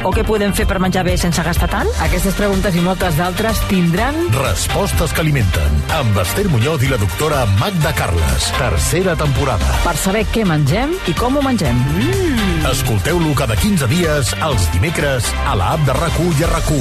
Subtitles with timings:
[0.00, 1.88] O què podem fer per menjar bé sense gastar tant?
[2.06, 4.16] Aquestes preguntes i moltes d'altres tindran...
[4.32, 5.76] Respostes que alimenten.
[5.98, 8.48] Amb Esther Muñoz i la doctora Magda Carles.
[8.56, 9.74] Tercera temporada.
[9.84, 11.76] Per saber què mengem i com ho mengem.
[11.96, 12.64] Mm.
[12.70, 16.72] Escolteu-lo cada 15 dies, els dimecres, a la app de rac i a rac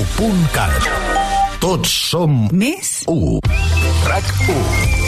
[1.59, 2.45] Tots som...
[2.55, 3.03] Més?
[3.11, 3.43] 1.
[4.07, 4.98] RAC1.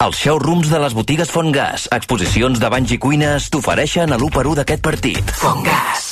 [0.00, 4.46] Els showrooms de les botigues Fontgas, exposicions de banys i cuines, t'ofereixen a l'1 per
[4.48, 5.32] 1 d'aquest partit.
[5.36, 6.06] Fontgas.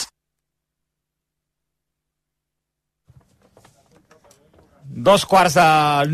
[5.09, 5.67] Dos quarts de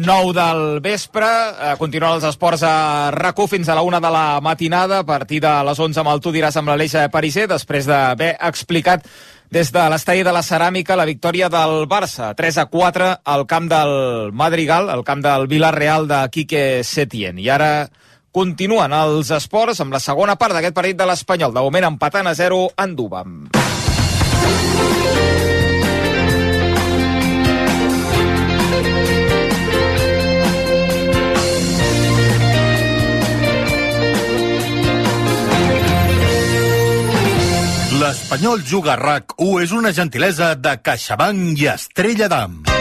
[0.06, 4.40] nou del vespre, eh, continuen els esports a rac fins a la una de la
[4.40, 8.36] matinada, a partir de les 11 amb el Tu diràs amb l'Aleix Pariser, després d'haver
[8.38, 9.02] explicat
[9.54, 13.68] des de l'estadi de la Ceràmica la victòria del Barça, 3 a 4 al camp
[13.70, 17.38] del Madrigal, al camp del Villarreal de Quique Setién.
[17.38, 17.68] I ara
[18.34, 22.34] continuen els esports amb la segona part d'aquest partit de l'Espanyol, de moment empatant a
[22.34, 23.38] 0 en Dubam.
[38.14, 42.73] L'Espanyol Juga RAC 1 és una gentilesa de CaixaBank i Estrella d'Am.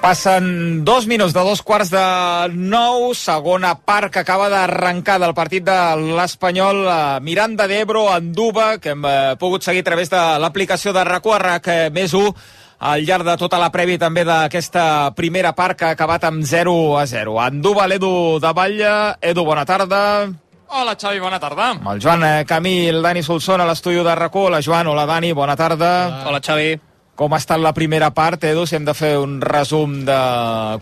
[0.00, 2.02] Passen dos minuts de dos quarts de
[2.56, 5.76] nou, segona part que acaba d'arrencar del partit de
[6.16, 11.04] l'Espanyol eh, Miranda d'Ebro, Anduba, que hem eh, pogut seguir a través de l'aplicació de
[11.04, 12.32] RAC1 a RAC més 1
[12.80, 16.96] al llarg de tota la prèvia també d'aquesta primera part que ha acabat amb 0
[16.96, 17.36] a 0.
[17.44, 18.98] Anduba, l'Edu de Batlle.
[19.20, 20.02] Edu, bona tarda.
[20.70, 21.74] Hola, Xavi, bona tarda.
[21.76, 24.46] Amb el Joan eh, Camí el Dani Solsona a l'estudi de RAC1.
[24.48, 24.94] Hola, Joan.
[24.94, 25.34] Hola, Dani.
[25.36, 26.24] Bona tarda.
[26.24, 26.78] Hola, Xavi.
[27.20, 28.62] Com ha estat la primera part, Edu?
[28.64, 30.20] Si hem de fer un resum de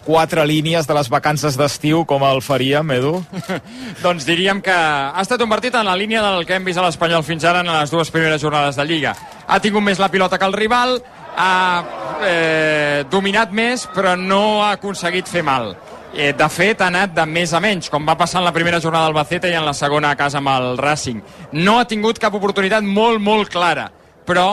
[0.04, 3.16] quatre línies de les vacances d'estiu, com el faríem, Edu?
[4.04, 6.84] doncs diríem que ha estat un partit en la línia del que hem vist a
[6.86, 9.16] l'Espanyol fins ara en les dues primeres jornades de Lliga.
[9.48, 11.00] Ha tingut més la pilota que el rival,
[11.34, 11.82] ha
[12.22, 15.72] eh, dominat més, però no ha aconseguit fer mal.
[16.14, 18.78] Eh, de fet, ha anat de més a menys, com va passar en la primera
[18.78, 21.18] jornada del Bacete i en la segona a casa amb el Racing.
[21.58, 23.90] No ha tingut cap oportunitat molt, molt clara,
[24.22, 24.52] però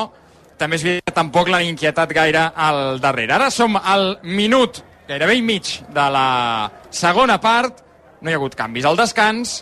[0.58, 3.36] també és veritat que tampoc l'han inquietat gaire al darrere.
[3.36, 7.84] Ara som al minut gairebé i mig de la segona part,
[8.22, 9.60] no hi ha hagut canvis al descans,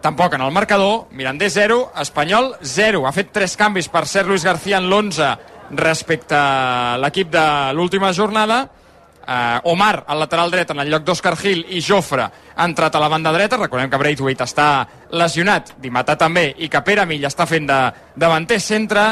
[0.00, 3.04] tampoc en el marcador, Mirandés 0, Espanyol 0.
[3.06, 5.36] Ha fet tres canvis per ser Luis García en l'11
[5.70, 8.66] respecte a l'equip de l'última jornada.
[9.28, 13.02] Uh, Omar, al lateral dret, en el lloc d'Òscar Gil i Jofre ha entrat a
[13.02, 13.58] la banda dreta.
[13.60, 14.68] Recordem que Braithwaite està
[15.12, 17.80] lesionat, Dimatà també, i que Pere Mill està fent de
[18.16, 19.10] davanter centre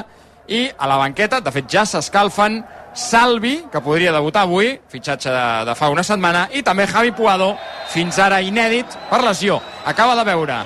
[0.49, 2.63] i a la banqueta, de fet ja s'escalfen
[2.97, 7.51] Salvi, que podria debutar avui, fitxatge de, de fa una setmana, i també Javi Puado,
[7.93, 9.61] fins ara inèdit per lesió.
[9.85, 10.63] Acaba de veure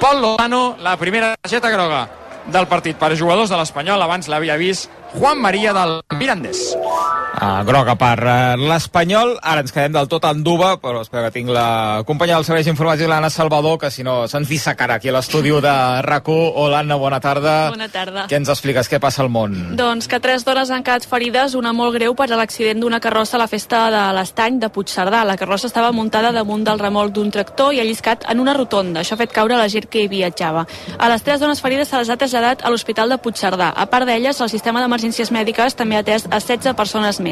[0.00, 2.08] Pol Lozano, la primera targeta groga
[2.48, 6.72] del partit per jugadors de l'Espanyol, abans l'havia vist Juan Maria del Mirandés.
[7.38, 9.36] Ah, groga per uh, l'Espanyol.
[9.46, 12.64] Ara ens quedem del tot en duba, però espero que tinc la companya del Servei
[12.66, 16.52] d'Informació, l'Anna Salvador, que si no se'ns dissecarà aquí a l'estudi de RAC1.
[16.58, 17.70] Hola, Anna, bona tarda.
[17.70, 18.24] Bona tarda.
[18.26, 18.90] Què ens expliques?
[18.90, 19.54] Què passa al món?
[19.78, 23.38] Doncs que tres dones han quedat ferides, una molt greu per a l'accident d'una carrossa
[23.38, 25.22] a la festa de l'Estany de Puigcerdà.
[25.28, 29.04] La carrossa estava muntada damunt del remolc d'un tractor i ha lliscat en una rotonda.
[29.04, 30.66] Això ha fet caure la gent que hi viatjava.
[30.98, 33.70] A les tres dones ferides se les ha traslladat a l'Hospital de Puigcerdà.
[33.78, 37.27] A part d'elles, el sistema d'emergències mèdiques també ha atès a 16 persones més.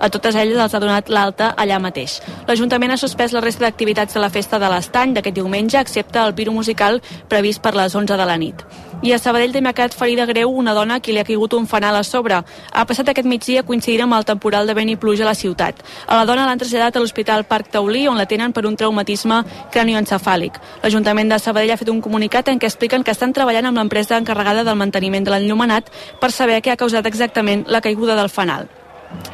[0.00, 2.20] A totes elles els ha donat l'alta allà mateix.
[2.48, 6.34] L'Ajuntament ha suspès la resta d'activitats de la festa de l'Estany d'aquest diumenge, excepte el
[6.34, 8.66] piro musical previst per les 11 de la nit.
[9.04, 11.52] I a Sabadell també ha quedat ferida greu una dona a qui li ha caigut
[11.52, 12.38] un fanal a sobre.
[12.72, 15.82] Ha passat aquest migdia coincidint amb el temporal de vent i pluja a la ciutat.
[16.06, 19.42] A la dona l'han traslladat a l'Hospital Parc Taulí, on la tenen per un traumatisme
[19.74, 20.56] cranioencefàlic.
[20.82, 24.16] L'Ajuntament de Sabadell ha fet un comunicat en què expliquen que estan treballant amb l'empresa
[24.16, 28.70] encarregada del manteniment de l'enllumenat per saber què ha causat exactament la caiguda del fanal.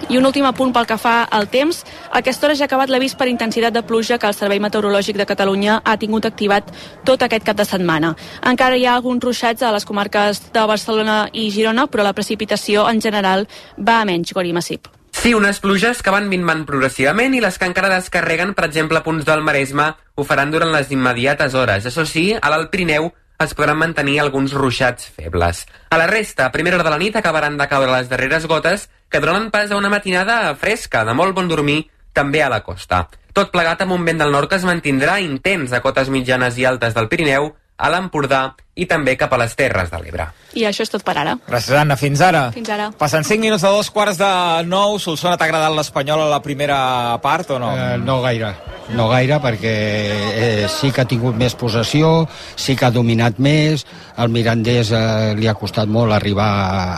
[0.09, 1.83] I un últim apunt pel que fa al temps.
[2.11, 5.17] A aquesta hora ja ha acabat l'avís per intensitat de pluja que el Servei Meteorològic
[5.17, 6.73] de Catalunya ha tingut activat
[7.05, 8.15] tot aquest cap de setmana.
[8.43, 12.89] Encara hi ha alguns ruixats a les comarques de Barcelona i Girona, però la precipitació
[12.91, 13.47] en general
[13.79, 14.91] va a menys, Gori Massip.
[15.13, 19.27] Sí, unes pluges que van minvant progressivament i les que encara descarreguen, per exemple, punts
[19.29, 21.87] del Maresme, ho faran durant les immediates hores.
[21.87, 23.13] Això sí, a l'Alt Pirineu
[23.44, 25.67] es podran mantenir alguns ruixats febles.
[25.91, 28.89] A la resta, a primera hora de la nit acabaran de caure les darreres gotes
[29.11, 33.06] que donen pas a una matinada fresca, de molt bon dormir, també a la costa.
[33.33, 36.67] Tot plegat amb un vent del nord que es mantindrà intens a cotes mitjanes i
[36.69, 38.43] altes del Pirineu, a l'Empordà
[38.77, 40.29] i també cap a les Terres de l'Ebre.
[40.54, 41.37] I això és tot per ara.
[41.49, 41.96] Gràcies, Anna.
[41.96, 42.44] Fins ara.
[42.54, 42.90] Fins ara.
[42.99, 44.32] Passen 5 minuts de dos quarts de
[44.69, 44.99] nou.
[45.00, 46.78] Solsona, t'ha agradat l'Espanyol a la primera
[47.25, 47.72] part o no?
[47.76, 48.52] Eh, no gaire.
[48.93, 52.26] No gaire perquè eh, sí que ha tingut més possessió,
[52.58, 53.87] sí que ha dominat més,
[54.20, 56.49] el Mirandés eh, li ha costat molt arribar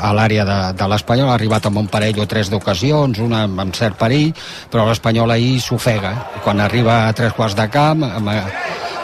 [0.01, 3.61] a l'àrea de, de l'Espanyol, ha arribat amb un parell o tres d'ocasions, una amb,
[3.67, 4.33] amb cert perill,
[4.73, 6.15] però l'Espanyol ahir s'ofega.
[6.43, 8.33] Quan arriba a tres quarts de camp, amb,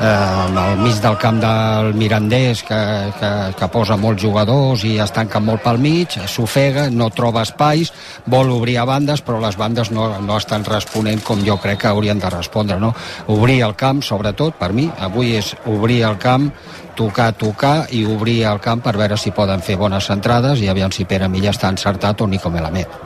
[0.00, 2.80] eh, al mig del camp del Mirandés que,
[3.20, 7.92] que, que posa molts jugadors i es tanca molt pel mig, s'ofega, no troba espais,
[8.26, 11.90] vol obrir a bandes, però les bandes no, no estan responent com jo crec que
[11.92, 12.80] haurien de respondre.
[12.80, 12.94] No?
[13.28, 16.50] Obrir el camp, sobretot, per mi, avui és obrir el camp,
[16.96, 20.92] tocar, tocar i obrir el camp per veure si poden fer bones centrades i aviam
[20.92, 23.00] si Pere Milla està encertat o Nico Melamed.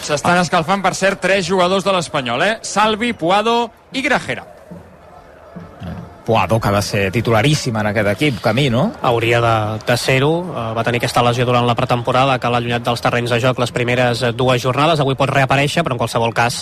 [0.00, 2.54] S'estan escalfant, per cert, tres jugadors de l'Espanyol, eh?
[2.64, 4.57] Salvi, Puado i Grajera.
[6.28, 8.82] Puado, que de ser titularíssim en aquest equip, camí, no?
[9.00, 10.28] Hauria de, de ser-ho.
[10.42, 13.56] Uh, va tenir aquesta lesió durant la pretemporada que l'ha allunyat dels terrenys de joc
[13.62, 15.00] les primeres eh, dues jornades.
[15.00, 16.60] Avui pot reaparèixer, però en qualsevol cas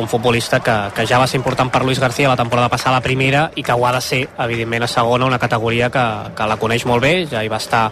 [0.00, 3.04] un futbolista que, que ja va ser important per Luis García la temporada passada a
[3.04, 6.56] primera i que ho ha de ser, evidentment, a segona, una categoria que, que la
[6.56, 7.90] coneix molt bé, ja hi va estar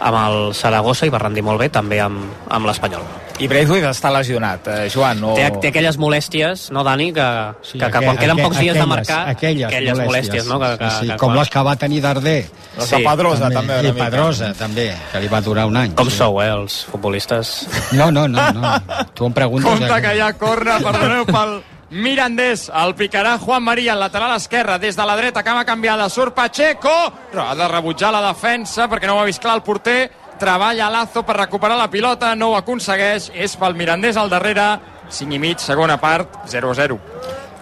[0.00, 3.06] amb el Saragossa i va rendir molt bé també amb, amb l'Espanyol.
[3.38, 5.20] I Braithwaite està lesionat, eh, Joan.
[5.22, 5.34] O...
[5.38, 7.26] Té, té aquelles molèsties, no, Dani, que,
[7.62, 9.20] sí, que, que quan queden pocs dies de marcar...
[9.30, 10.58] Aquelles, aquelles molèsties, no?
[10.58, 11.38] Que, que, sí, sí, que, com quan...
[11.38, 12.40] les que va tenir Darder.
[12.80, 13.78] Les de Pedrosa, també.
[13.78, 15.94] també I Pedrosa, també, que li va durar un any.
[15.98, 16.18] Com sí.
[16.18, 17.56] sou, eh, els futbolistes?
[17.94, 18.74] No, no, no, no.
[19.14, 19.70] Tu em preguntes...
[19.70, 22.68] Compte que hi ha corna, perdoneu, pel Mirandés.
[22.68, 26.94] El picarà Juan María, el lateral esquerre, des de la dreta, cama canviada, surt Pacheco,
[27.32, 30.90] però ha de rebutjar la defensa perquè no ho ha vist clar el porter, treballa
[30.90, 35.38] Lazo per recuperar la pilota, no ho aconsegueix, és pel Mirandés al darrere, 5 i
[35.40, 36.98] mig, segona part, 0-0.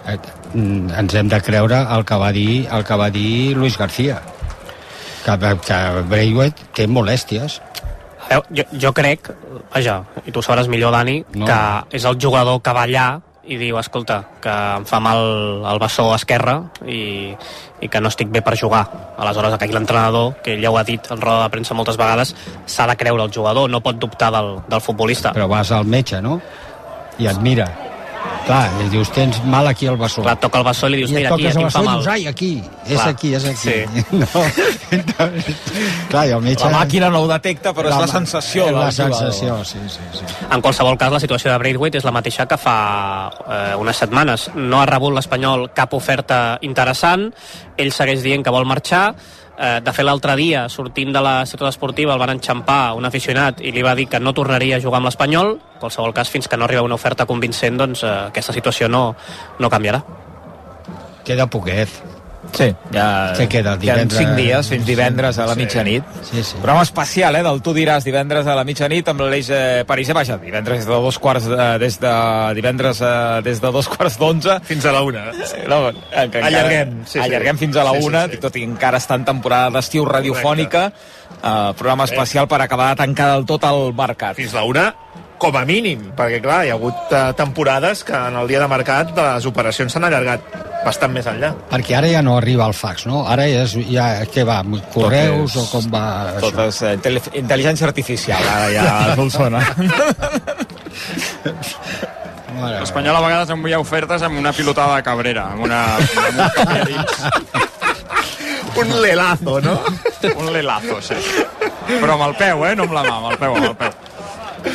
[0.07, 0.17] Eh,
[0.53, 4.21] mm, ens hem de creure el que va dir, el que va dir Luis García
[5.27, 7.59] que, que Braithwaite té molèsties
[8.27, 8.41] Jo,
[8.75, 9.29] jo crec,
[9.71, 11.45] vaja, i tu sabràs millor, Dani, no.
[11.47, 13.05] que és el jugador que va allà
[13.47, 17.31] i diu, escolta, que em fa mal el bessó esquerre i,
[17.81, 18.83] i que no estic bé per jugar.
[19.17, 22.35] Aleshores, aquí l'entrenador, que ja ho ha dit en roda de premsa moltes vegades,
[22.65, 25.33] s'ha de creure el jugador, no pot dubtar del, del futbolista.
[25.33, 26.41] però vas al metge, no?
[27.17, 27.86] i et mira
[28.47, 31.11] clar, i dius, tens mal aquí al bessó Clar, toca el bessó i li dius,
[31.11, 31.97] i mira, aquí, aquí el em fa i mal.
[31.99, 32.51] dius, ai, aquí,
[32.87, 34.03] és Clar, aquí, és aquí sí.
[34.21, 34.27] no,
[36.09, 38.93] clar, i el metge La màquina no ho detecta, però és la sensació la jugador.
[38.97, 40.25] sensació, sí, sí, sí.
[40.49, 42.77] En qualsevol cas, la situació de Braithwaite és la mateixa que fa
[43.47, 44.49] eh, unes setmanes.
[44.55, 47.29] No ha rebut l'Espanyol cap oferta interessant,
[47.77, 49.11] ell segueix dient que vol marxar,
[49.57, 53.61] eh, de fet l'altre dia, sortint de la ciutat esportiva, el van enxampar un aficionat
[53.61, 56.47] i li va dir que no tornaria a jugar amb l'Espanyol, en qualsevol cas, fins
[56.47, 59.09] que no arriba una oferta convincent, doncs eh, aquesta situació no,
[59.59, 60.03] no canviarà.
[61.27, 62.16] queda poquet
[62.55, 63.33] Sí, ja...
[63.37, 64.19] Què queda, Queden divendres?
[64.19, 65.59] 5 dies fins divendres a la Sí.
[65.59, 66.03] mitjanit.
[66.23, 66.55] sí, sí.
[66.55, 70.15] Programa especial, eh, del Tu diràs divendres a la mitjanit amb l'Aleix eh, Pariser.
[70.15, 72.13] Vaja, divendres des de dos quarts de, des de
[72.55, 74.59] divendres eh, des de dos quarts d'onze.
[74.63, 75.25] Fins a la una.
[75.67, 77.19] No, eh, que encara- Allarguem, sí, sí.
[77.19, 78.37] allarguem fins a la Sí, sí, una, sí.
[78.37, 80.87] tot i que encara està en temporada d'estiu radiofònica.
[81.43, 84.35] Eh, programa especial per acabar de tancar del tot el mercat.
[84.39, 84.87] Fins la una,
[85.37, 88.67] com a mínim, perquè clar, hi ha hagut eh, temporades que en el dia de
[88.71, 90.41] mercat les operacions s'han allargat
[90.85, 91.51] bastant més enllà.
[91.69, 93.23] perquè ara ja no arriba el fax, no?
[93.27, 94.61] Ara és, ja, què va,
[94.93, 96.03] correus Tot o com va
[96.39, 96.67] Tot això?
[96.71, 99.61] és eh, intel- intel·ligència artificial, ara ja a Solsona.
[102.57, 105.81] Mare L'Espanyol a vegades envia ofertes amb una pilotada de Cabrera, amb una...
[105.97, 107.65] Amb un.
[108.77, 109.73] Un lelazo, no?
[110.37, 111.15] Un lelazo, sí.
[111.87, 112.75] Però amb el peu, eh?
[112.77, 113.91] No amb la mà, amb el peu, amb el peu.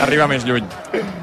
[0.03, 0.67] Arriba més lluny.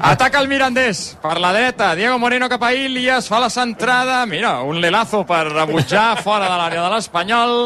[0.06, 1.94] Ataca el Mirandés per la dreta.
[1.98, 4.24] Diego Moreno cap a Ilias, fa la centrada.
[4.26, 7.56] Mira, un lelazo per rebutjar fora de l'àrea de l'Espanyol.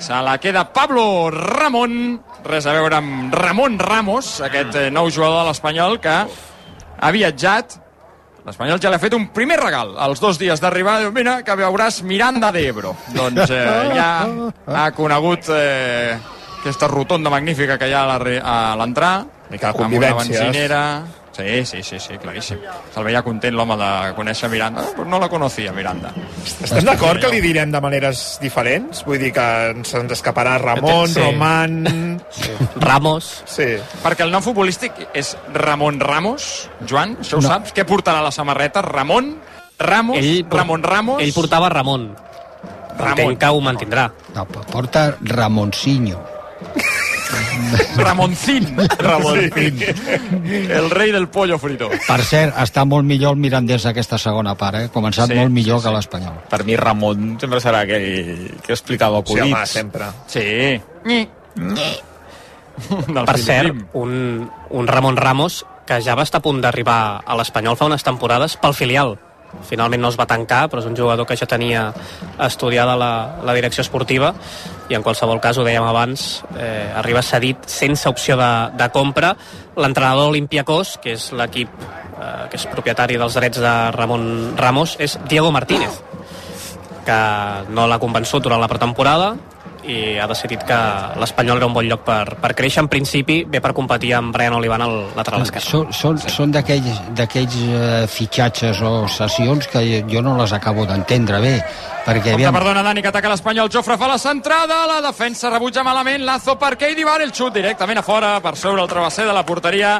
[0.00, 1.94] Se la queda Pablo Ramon.
[2.44, 6.16] Res a veure amb Ramon Ramos, aquest eh, nou jugador de l'Espanyol que
[7.00, 7.80] ha viatjat
[8.40, 10.96] L'Espanyol ja li ha fet un primer regal als dos dies d'arribar.
[11.02, 12.94] Diu, mira, que veuràs Miranda de Ebro.
[13.12, 14.08] Doncs eh, ja
[14.80, 16.16] ha conegut eh,
[16.60, 19.12] aquesta rotonda magnífica que hi ha a l'entrar.
[19.50, 21.10] Mica de Amb una convivències.
[21.32, 22.58] Sí, sí, sí, sí, claríssim.
[22.92, 24.82] Se'l veia content l'home de conèixer Miranda.
[24.96, 26.10] Però no la coneixia, Miranda.
[26.44, 29.04] Estem d'acord que li direm de maneres diferents?
[29.06, 31.14] Vull dir que ens, ens escaparà Ramon, Sí.
[31.14, 31.20] sí.
[31.20, 32.20] Roman...
[32.82, 33.68] Ramos, Sí.
[34.02, 36.68] Perquè el nom futbolístic és Ramon Ramos.
[36.86, 37.48] Joan, això ho No.
[37.48, 37.72] saps?
[37.72, 38.82] Què portarà la samarreta?
[38.82, 39.38] Ramon
[39.78, 40.18] Ramos?
[40.18, 41.22] ell, Ramon Ramos?
[41.22, 42.10] ell portava Ramon.
[43.00, 44.10] Entenc que ho mantindrà.
[44.34, 46.20] No, porta Ramonsinho.
[47.96, 48.66] Ramoncín.
[48.98, 49.78] Ramoncín.
[50.70, 51.88] El rei del pollo frito.
[52.06, 54.88] Per cert, està molt millor el Mirandés aquesta segona part, eh?
[54.92, 55.96] Començat Sí, sí, molt millor sí, sí, que sí.
[55.96, 56.38] l'Espanyol.
[56.50, 59.70] Per mi Ramon sempre serà aquell que explicava Sí, home, acudits.
[59.70, 60.10] sempre.
[60.26, 60.80] Sí.
[62.80, 63.44] Del Per Filipim.
[63.44, 67.88] cert, un, un Ramon Ramos que ja va estar a punt d'arribar a l'Espanyol fa
[67.90, 69.18] unes temporades pel filial.
[69.66, 71.88] Finalment no es va tancar, però és un jugador que ja tenia
[72.46, 73.12] estudiada la,
[73.44, 74.32] la direcció esportiva
[74.90, 79.34] i en qualsevol cas, ho dèiem abans, eh, arriba cedit sense opció de, de compra.
[79.78, 81.70] L'entrenador Olympiacos, que és l'equip
[82.20, 86.00] eh, que és propietari dels drets de Ramon Ramos, és Diego Martínez,
[87.06, 87.20] que
[87.70, 89.34] no l'ha convençut durant la pretemporada
[89.84, 90.78] i ha decidit que
[91.20, 92.84] l'Espanyol era un bon lloc per, per créixer.
[92.84, 95.66] En principi, ve per competir amb Brian Olivan al lateral esquerre.
[95.66, 101.40] Són, són, són d'aquells d'aquells, eh, fitxatges o sessions que jo no les acabo d'entendre
[101.42, 101.56] bé,
[102.06, 103.70] perquè aviam, perdona, Dani, que ataca l'Espanyol.
[103.72, 106.24] Jofre fa la centrada, la defensa rebutja malament.
[106.26, 109.46] Lazo per Keidi Bar, el xut directament a fora per sobre el travesser de la
[109.46, 109.98] porteria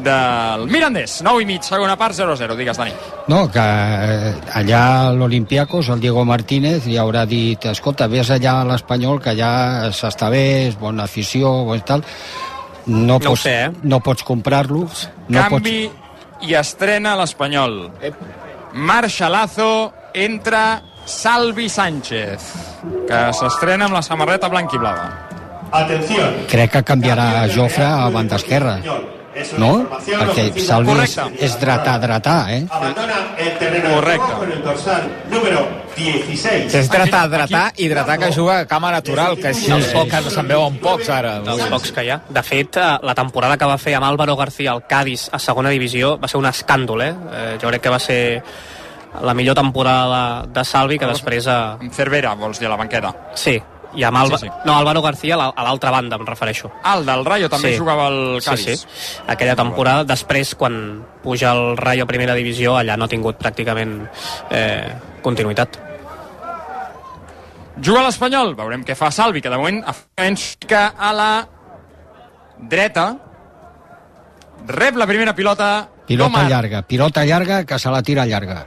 [0.00, 1.20] del Mirandés.
[1.22, 2.56] 9 i mig, segona part, 0-0.
[2.56, 2.92] Digues, Dani.
[3.28, 8.60] no, que eh, allà a l'Olimpiakos el Diego Martínez li haurà dit escolta, vés allà
[8.60, 12.02] a l'Espanyol que ja s'està bé, és bona afició bon tal,
[12.86, 13.70] no, No pots, sé, eh?
[13.82, 14.88] no pots comprar-lo
[15.28, 15.90] no Canvi
[16.42, 17.90] i estrena l'Espanyol.
[18.74, 22.52] Marxa Lazo, entra Salvi Sánchez,
[23.06, 25.10] que s'estrena amb la samarreta blanc i blava.
[25.72, 26.34] Atención.
[26.42, 26.50] pots...
[26.52, 28.80] crec que canviarà Jofre a banda esquerra
[29.58, 29.72] no?
[29.90, 31.16] perquè Salvi és,
[31.48, 32.62] és dretà, dretà eh?
[32.68, 34.32] Abandona el terreno Correcte.
[34.38, 35.64] con el dorsal número
[35.96, 36.74] 16.
[36.74, 40.48] És hidratar, hidratar, hidratar que juga a cama natural, que és el poc que se'n
[40.48, 41.38] veuen pocs ara.
[41.44, 42.20] dels pocs que hi ha.
[42.28, 45.70] De fet, eh, la temporada que va fer amb Álvaro García al Cádiz a segona
[45.70, 47.12] divisió va ser un escàndol, eh?
[47.32, 48.22] eh jo crec que va ser
[49.20, 51.46] la millor temporada de, de Salvi, que després...
[51.46, 53.12] Amb Cervera, vols dir, a la banqueta.
[53.34, 53.60] sí,
[53.94, 54.38] i amb Alba...
[54.38, 54.52] Sí, sí.
[54.64, 56.70] No, Álvaro García a la- a l'altra banda, em refereixo.
[56.82, 57.78] Ah, el del Rayo també Sí.
[57.78, 58.64] jugava al Cádiz.
[58.64, 59.18] Sí, sí.
[59.26, 64.08] Aquella temporada, després, quan puja el Rayo a primera divisió, allà no ha tingut pràcticament
[64.50, 65.78] eh, continuïtat.
[67.82, 69.82] Juga l'Espanyol, veurem què fa Salvi, que de moment
[70.36, 71.30] fica a la
[72.58, 73.06] dreta.
[74.66, 75.88] Rep la primera pilota.
[76.06, 76.48] pilota Omar.
[76.50, 78.66] llarga, pilota llarga que se la tira llarga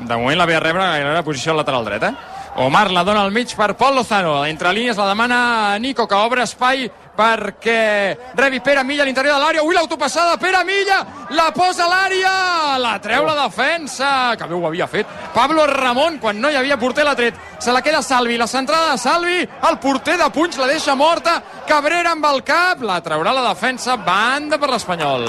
[0.00, 2.14] De moment la ve a rebre en la posició al lateral dret, eh?
[2.56, 4.44] Omar la dona al mig per Pol Lozano.
[4.46, 6.86] Entre línies la demana Nico, que obre espai
[7.16, 9.64] perquè rebi Pere Milla a l'interior de l'àrea.
[9.64, 11.02] Ui, l'autopassada, Pere Milla,
[11.36, 14.08] la posa a l'àrea, la treu la defensa,
[14.38, 15.06] que bé ho havia fet.
[15.34, 17.36] Pablo Ramon, quan no hi havia porter, l'ha tret.
[17.60, 21.42] Se la queda Salvi, la centrada de Salvi, el porter de Punys la deixa morta,
[21.68, 25.28] Cabrera amb el cap, la traurà la defensa, banda per l'Espanyol.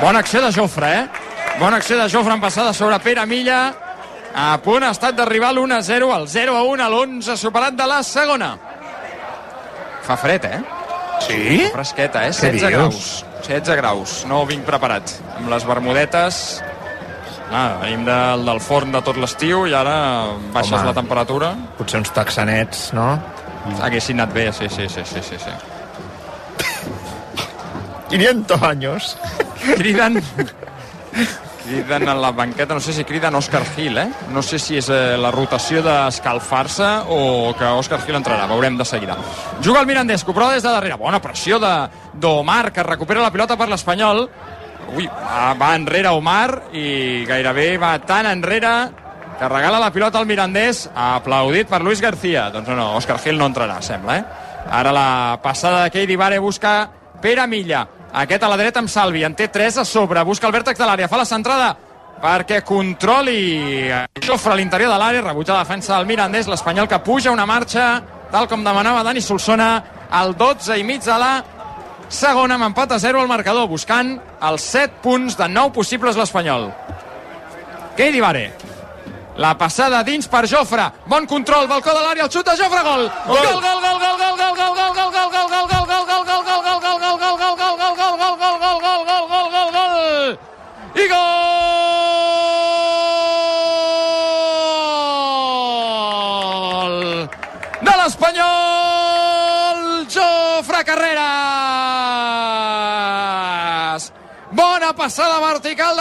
[0.00, 1.08] Bona acció de Jofre, eh?
[1.58, 3.93] Bona acció de Jofre en passada sobre Pere Milla.
[4.34, 8.54] A punt ha estat d'arribar l'1-0 al 0-1 a l'11 superat de la segona.
[10.04, 10.60] Fa fred, eh?
[11.24, 11.60] Sí?
[11.72, 12.32] Fresqueta, eh?
[12.34, 12.72] Què 16 dius?
[12.74, 13.24] graus.
[13.46, 14.14] 16 graus.
[14.28, 15.14] No vinc preparat.
[15.38, 16.40] Amb les bermudetes...
[17.54, 19.94] Ah, venim del, del forn de tot l'estiu i ara
[20.54, 20.88] baixes Home.
[20.88, 21.52] la temperatura.
[21.78, 23.12] Potser uns texanets, no?
[23.84, 25.38] Haguessin anat bé, sí, sí, sí, sí, sí.
[25.38, 25.52] sí.
[28.10, 29.16] 500 años.
[29.76, 30.18] Criden...
[31.64, 34.08] Criden a la banqueta, no sé si criden Òscar Gil, eh?
[34.34, 38.84] No sé si és eh, la rotació d'escalfar-se o que Òscar Gil entrarà, veurem de
[38.84, 39.16] seguida.
[39.64, 40.98] Juga el Mirandés, que prova des de darrere.
[41.00, 44.26] Bona pressió d'Omar, que recupera la pilota per l'Espanyol.
[44.92, 48.74] Ui, va, enrere Omar i gairebé va tan enrere
[49.38, 52.50] que regala la pilota al Mirandés, aplaudit per Luis García.
[52.52, 54.52] Doncs no, no, Òscar Gil no entrarà, sembla, eh?
[54.70, 56.90] Ara la passada de Keidi Vare busca
[57.24, 57.86] Pere Milla.
[58.14, 60.86] Aquest a la dreta amb Salvi, en té 3 a sobre, busca el vèrtex de
[60.86, 61.74] l'àrea, fa la centrada
[62.24, 63.90] perquè controli
[64.22, 67.88] Jofre a l'interior de l'àrea, rebutja la defensa del Mirandés, l'Espanyol que puja una marxa,
[68.30, 69.68] tal com demanava Dani Solsona,
[70.10, 71.32] al 12 i mig de la
[72.08, 74.14] segona, amb empat a 0 al marcador, buscant
[74.46, 76.70] els 7 punts de 9 possibles l'Espanyol.
[77.98, 78.46] Keidi Vare.
[79.36, 80.86] La passada dins per Jofre.
[81.10, 83.08] Bon control, balcó de l'àrea, el xut de Jofre, gol!
[83.26, 85.66] Gol, gol, gol, gol, gol, gol, gol, gol, gol, gol, gol, gol, gol, gol, gol,
[85.66, 85.83] gol, gol,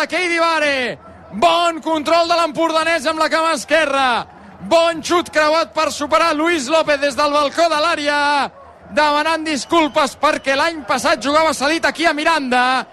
[0.03, 0.97] de Keidi Vare.
[1.31, 4.25] Bon control de l'empordanès amb la cama esquerra.
[4.67, 8.49] Bon xut creuat per superar Luis López des del balcó de l'àrea.
[8.91, 12.85] Demanant disculpes perquè l'any passat jugava cedit aquí a Miranda.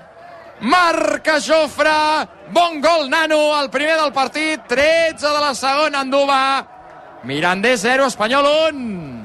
[0.61, 2.29] Marca Jofre.
[2.55, 4.67] Bon gol, Nano, el primer del partit.
[4.69, 6.43] 13 de la segona, Anduba.
[7.25, 9.20] Mirandés 0, Espanyol 1.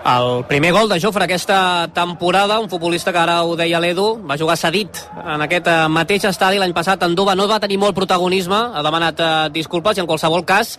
[0.00, 4.38] El primer gol de Jofre aquesta temporada, un futbolista que ara ho deia l'Edu, va
[4.40, 7.02] jugar cedit en aquest eh, mateix estadi l'any passat.
[7.04, 10.78] Andova no va tenir molt protagonisme, ha demanat eh, disculpes i en qualsevol cas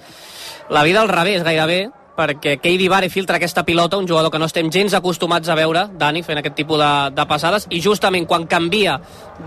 [0.74, 4.50] la vida al revés gairebé, perquè Keidi Vare filtra aquesta pilota, un jugador que no
[4.50, 8.50] estem gens acostumats a veure, Dani, fent aquest tipus de, de passades, i justament quan
[8.50, 8.98] canvia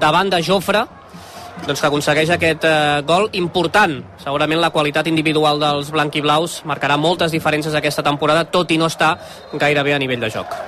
[0.01, 0.87] davant de Jofre,
[1.63, 3.97] doncs que aconsegueix aquest eh, gol important.
[4.23, 9.15] Segurament la qualitat individual dels blanquiblaus marcarà moltes diferències aquesta temporada, tot i no estar
[9.55, 10.59] gairebé a nivell de joc.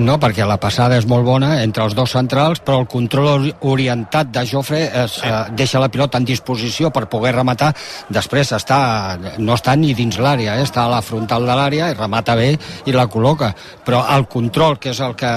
[0.00, 3.50] No, perquè la passada és molt bona entre els dos centrals, però el control ori-
[3.68, 7.74] orientat de Jofre es, eh, deixa la pilota en disposició per poder rematar.
[8.08, 11.94] Després està, no està ni dins l'àrea, eh, està a la frontal de l'àrea i
[11.98, 13.52] remata bé i la col·loca.
[13.84, 15.28] Però el control, que és el que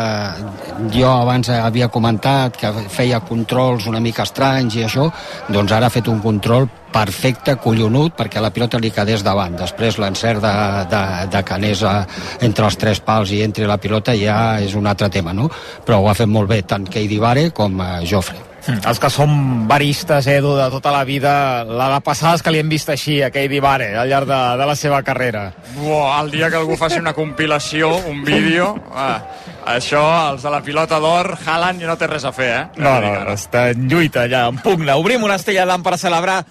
[0.93, 5.11] jo abans havia comentat, que feia controls una mica estranys i això,
[5.49, 9.57] doncs ara ha fet un control perfecte, collonut, perquè la pilota li quedés davant.
[9.59, 10.53] Després l'encert de,
[10.93, 11.97] de, de Canesa
[12.45, 15.49] entre els tres pals i entre la pilota ja és un altre tema, no?
[15.85, 18.53] Però ho ha fet molt bé tant Keidi Vare com eh, Jofre.
[18.63, 19.31] Hm, Els que som
[19.67, 23.31] baristes, Edu, de tota la vida, la de passades que li hem vist així a
[23.33, 25.49] Keidi Vare al llarg de, de la seva carrera.
[25.75, 29.19] Buah, el dia que algú faci una compilació, un vídeo, ah,
[29.65, 30.03] això,
[30.33, 32.63] els de la pilota d'or, Haaland ja no té res a fer, eh?
[32.77, 34.97] No, no, no, està en lluita allà, en pugna.
[34.99, 36.41] Obrim una estrella d'am per celebrar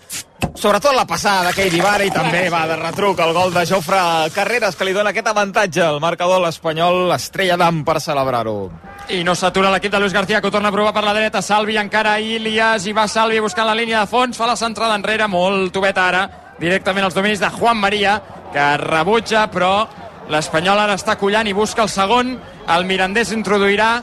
[0.55, 3.99] sobretot la passada de Keidi Vare i també va de retruc el gol de Jofre
[4.35, 8.57] Carreras que li dona aquest avantatge al marcador l'Espanyol, estrella d'am per celebrar-ho.
[9.11, 11.43] I no s'atura l'equip de Luis García, que ho torna a provar per la dreta.
[11.43, 15.27] Salvi encara Ilias, i va Salvi buscant la línia de fons, fa la centrada enrere,
[15.29, 16.23] molt tovet ara,
[16.61, 18.21] directament als dominis de Juan María,
[18.53, 19.73] que rebutja, però
[20.31, 22.37] l'Espanyol ara està collant i busca el segon.
[22.71, 24.03] El Mirandés introduirà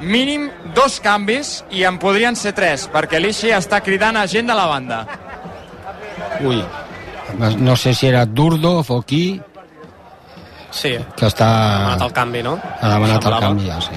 [0.00, 4.54] mínim dos canvis i en podrien ser tres, perquè l'Ixi està cridant a gent de
[4.54, 5.00] la banda.
[6.46, 6.62] Ui,
[7.58, 9.40] no sé si era Durdo o qui
[10.70, 11.46] Sí, que està...
[11.48, 12.58] ha demanat el canvi, no?
[12.60, 13.46] Ha demanat el Semblava.
[13.46, 13.96] canvi, ja, sí.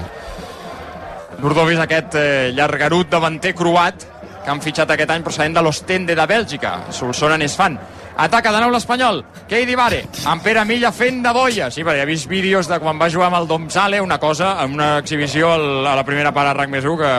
[1.42, 4.06] Nurdovis, aquest eh, llargarut davanter croat
[4.42, 6.72] que han fitxat aquest any procedent de l'Ostende de Bèlgica.
[6.90, 7.76] Solsona n'és fan.
[8.16, 9.22] Ataca de nou l'Espanyol.
[9.48, 10.02] Keidi Vare.
[10.28, 11.70] En Pere Milla fent de boia.
[11.72, 14.74] Sí, perquè he vist vídeos de quan va jugar amb el Domsale, una cosa, en
[14.76, 17.12] una exhibició a la primera part a RAC més 1 que...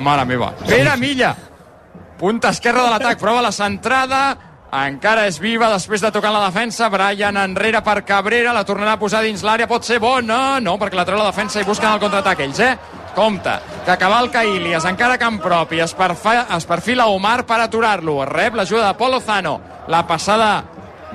[0.00, 0.54] Mare meva.
[0.64, 1.34] Pere Milla.
[2.18, 3.18] Punta esquerra de l'atac.
[3.20, 4.20] Prova la centrada.
[4.70, 6.88] Encara és viva després de tocar la defensa.
[6.88, 8.54] Brian enrere per Cabrera.
[8.56, 9.68] La tornarà a posar dins l'àrea.
[9.68, 10.60] Pot ser bona.
[10.60, 12.74] No, perquè la treu la defensa i busquen el contraatac ells, eh?
[13.14, 13.52] Compte,
[13.86, 18.88] que cavalca Ilias, encara camp propi, es, perfa, es perfila Omar per aturar-lo, rep l'ajuda
[18.88, 20.52] de Polo Zano, la passada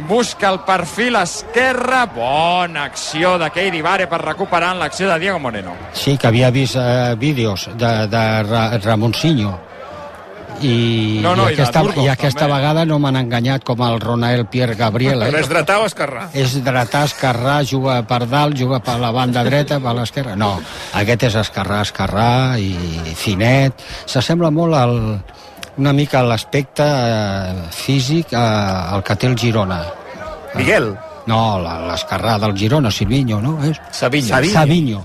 [0.10, 5.40] busca el perfil esquerre, bona acció de Keidi Vare per recuperar en l'acció de Diego
[5.40, 5.76] Moreno.
[5.94, 9.56] Sí, que havia vist eh, vídeos de, de Ra Ramonsinho
[10.62, 12.54] i, No, no, i i aquesta, Durkov, i aquesta també.
[12.56, 15.42] vegada no m'han enganyat com el Ronael Pierre Gabriel Però eh?
[15.42, 16.28] és dretà o esquerrà?
[16.34, 20.62] és dretà, esquerrà, juga per dalt juga per la banda dreta, per l'esquerra no,
[20.94, 22.76] aquest és esquerrà, esquerrà i
[23.16, 24.96] finet, s'assembla molt al,
[25.78, 29.82] una mica a l'aspecte eh, físic eh, al que té el Girona
[30.56, 30.94] Miguel?
[31.28, 33.58] no, l'esquerrà del Girona, Silvinho, no?
[33.66, 33.80] És?
[33.92, 34.28] Savinho.
[34.30, 34.54] Savinho.
[34.54, 35.02] Savinho.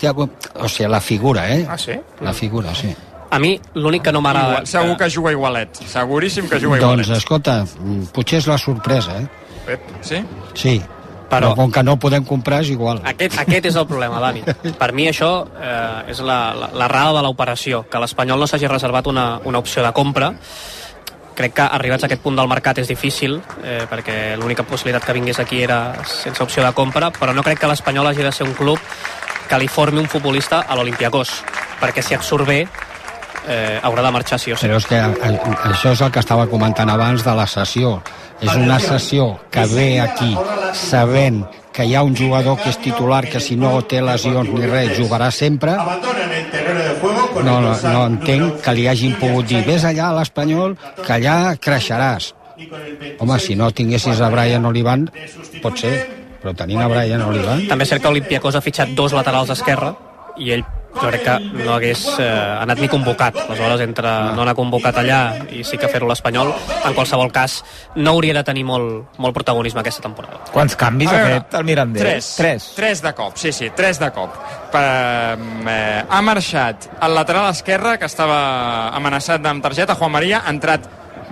[0.00, 1.66] Té, o sigui, la figura, eh?
[1.68, 1.92] Ah, sí?
[2.24, 2.90] La figura, sí.
[3.30, 4.64] A mi l'únic que no m'agrada...
[4.66, 7.16] Segur que juga igualet, seguríssim que juga Doncs, igualet.
[7.22, 9.28] escolta, mm, potser és la sorpresa, eh?
[9.66, 10.18] Pep, sí?
[10.54, 10.80] Sí.
[11.30, 13.02] Però, Però- com que no podem comprar, és igual.
[13.06, 14.42] Aquest, aquest és el problema, Dani.
[14.80, 18.66] Per mi això eh, és la, la, la rada de l'operació, que l'Espanyol no s'hagi
[18.66, 20.32] reservat una, una opció de compra.
[21.38, 25.14] Crec que arribats a aquest punt del mercat és difícil, eh, perquè l'única possibilitat que
[25.14, 28.48] vingués aquí era sense opció de compra, però no crec que l'Espanyol hagi de ser
[28.48, 28.82] un club
[29.48, 31.30] que li formi un futbolista a l'Olimpiakos,
[31.80, 32.64] perquè si et surt bé
[33.48, 34.66] eh, haurà de marxar sí o sí.
[34.66, 35.38] Però és que eh,
[35.70, 38.00] això és el que estava comentant abans de la sessió.
[38.40, 40.32] És una sessió que ve aquí
[40.72, 44.66] sabent que hi ha un jugador que és titular que si no té lesions ni
[44.66, 45.76] res jugarà sempre.
[45.76, 50.76] El no, el no, no entenc que li hagin pogut dir vés allà a l'Espanyol
[51.04, 52.34] que allà creixeràs.
[53.18, 55.06] home, si no tinguessis a Brian Olivan
[55.62, 55.94] pot ser,
[56.42, 57.64] però tenint a Brian Olivan.
[57.68, 59.94] També és cert que Olimpiakos ha fitxat dos laterals esquerra
[60.36, 62.26] i ell jo crec que no hagués eh,
[62.60, 63.36] anat ni convocat.
[63.46, 65.20] Aleshores, entre no anar convocat allà
[65.54, 66.52] i sí que fer-ho l'Espanyol,
[66.84, 67.60] en qualsevol cas,
[67.96, 70.42] no hauria de tenir molt, molt protagonisme aquesta temporada.
[70.54, 72.02] Quants canvis A ha veure, fet el Mirandés?
[72.02, 72.30] Tres.
[72.40, 72.68] Tres.
[72.76, 74.36] Tres de cop, sí, sí, tres de cop.
[74.72, 74.84] Per,
[75.70, 78.40] eh, ha marxat el lateral esquerre, que estava
[78.96, 80.88] amenaçat amb targeta, Juan María, ha entrat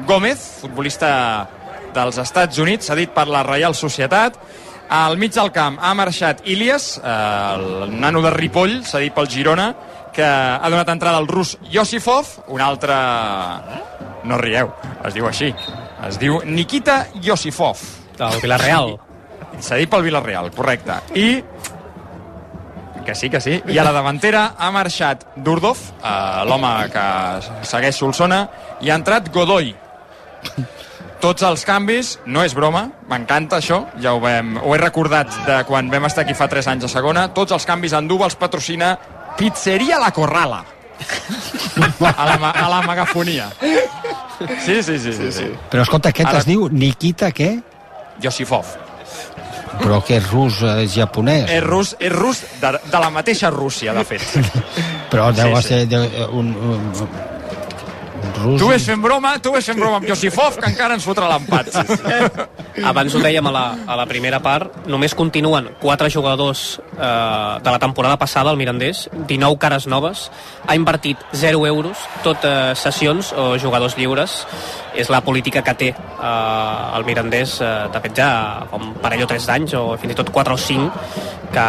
[0.07, 1.49] Gómez, futbolista
[1.94, 4.37] dels Estats Units, cedit per la Reial Societat.
[4.88, 9.68] Al mig del camp ha marxat Ilias, eh, el nano de Ripoll, cedit pel Girona,
[10.14, 12.96] que ha donat entrada al rus Yosifov, un altre...
[14.24, 14.72] No rieu,
[15.07, 15.53] es diu així.
[16.09, 17.85] Es diu Nikita Yosifov.
[18.18, 18.96] Del Villarreal.
[19.61, 20.96] cedit pel Villarreal, correcte.
[21.14, 21.42] I
[23.09, 23.62] que sí, que sí.
[23.66, 27.05] I a la davantera ha marxat Durdov, eh, l'home que
[27.64, 28.42] segueix Solsona,
[28.85, 29.74] i ha entrat Godoy.
[31.20, 35.57] Tots els canvis, no és broma, m'encanta això, ja ho, vam, ho he recordat de
[35.66, 38.37] quan vam estar aquí fa 3 anys a segona, tots els canvis en Duba els
[38.38, 38.92] patrocina
[39.38, 40.61] Pizzeria La Corrala.
[40.98, 43.48] a, la, a la megafonia.
[44.64, 45.12] Sí, sí, sí.
[45.12, 45.46] sí, sí.
[45.70, 47.57] Però escolta, aquest Ara- es diu Nikita què?
[48.22, 48.66] Yosifov.
[49.78, 51.50] Però que és rus, és japonès.
[51.54, 54.22] És rus, és rus de, de la mateixa Rússia, de fet.
[55.11, 55.68] Però deu Sí, sí.
[55.68, 57.09] ser un, un, un
[58.43, 58.61] rus...
[58.61, 61.73] Tu ves fent broma, tu ves fent broma amb Yosifov, que encara ens fotrà l'empat.
[62.79, 62.88] Sí, sí.
[62.88, 67.71] Abans ho dèiem a la, a la primera part, només continuen quatre jugadors eh, de
[67.75, 70.29] la temporada passada, el Mirandés, 19 cares noves,
[70.67, 74.45] ha invertit 0 euros, tot eh, sessions o jugadors lliures,
[74.99, 78.31] és la política que té eh, el Mirandés, eh, de fet ja
[78.79, 81.67] un parell o tres d'anys, o fins i tot 4 o 5, que,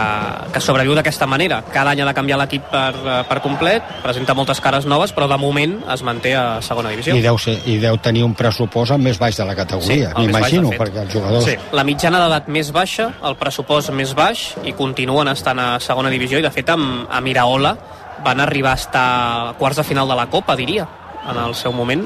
[0.54, 1.62] que sobreviu d'aquesta manera.
[1.74, 5.30] Cada any ha de canviar l'equip per, eh, per complet, presenta moltes cares noves, però
[5.32, 7.16] de moment es manté a segona divisió.
[7.16, 10.26] I deu, ser, I deu tenir un pressupost el més baix de la categoria, baix,
[10.26, 11.46] m'imagino, perquè els jugadors...
[11.46, 11.56] Sí.
[11.76, 16.40] La mitjana d'edat més baixa, el pressupost més baix, i continuen estant a segona divisió,
[16.40, 17.76] i de fet amb, a Miraola
[18.24, 19.04] van arribar a estar
[19.50, 20.88] a quarts de final de la Copa, diria,
[21.30, 22.02] en el seu moment,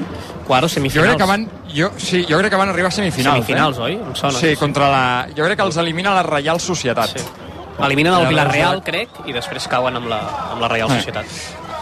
[0.46, 1.08] quarts o Jo semifinals.
[1.08, 3.36] crec que van, jo, sí, jo crec que van arribar a semifinals.
[3.42, 3.82] Semifinals, eh?
[3.82, 3.94] oi?
[3.98, 4.60] Em sona, Sí, sí, sí.
[4.60, 5.04] contra la...
[5.36, 7.18] Jo crec que els elimina la Reial Societat.
[7.18, 7.24] Sí.
[7.82, 10.20] Eliminen el Villarreal, crec, i després cauen amb la,
[10.52, 10.98] amb la Reial Eh.
[11.00, 11.26] Societat.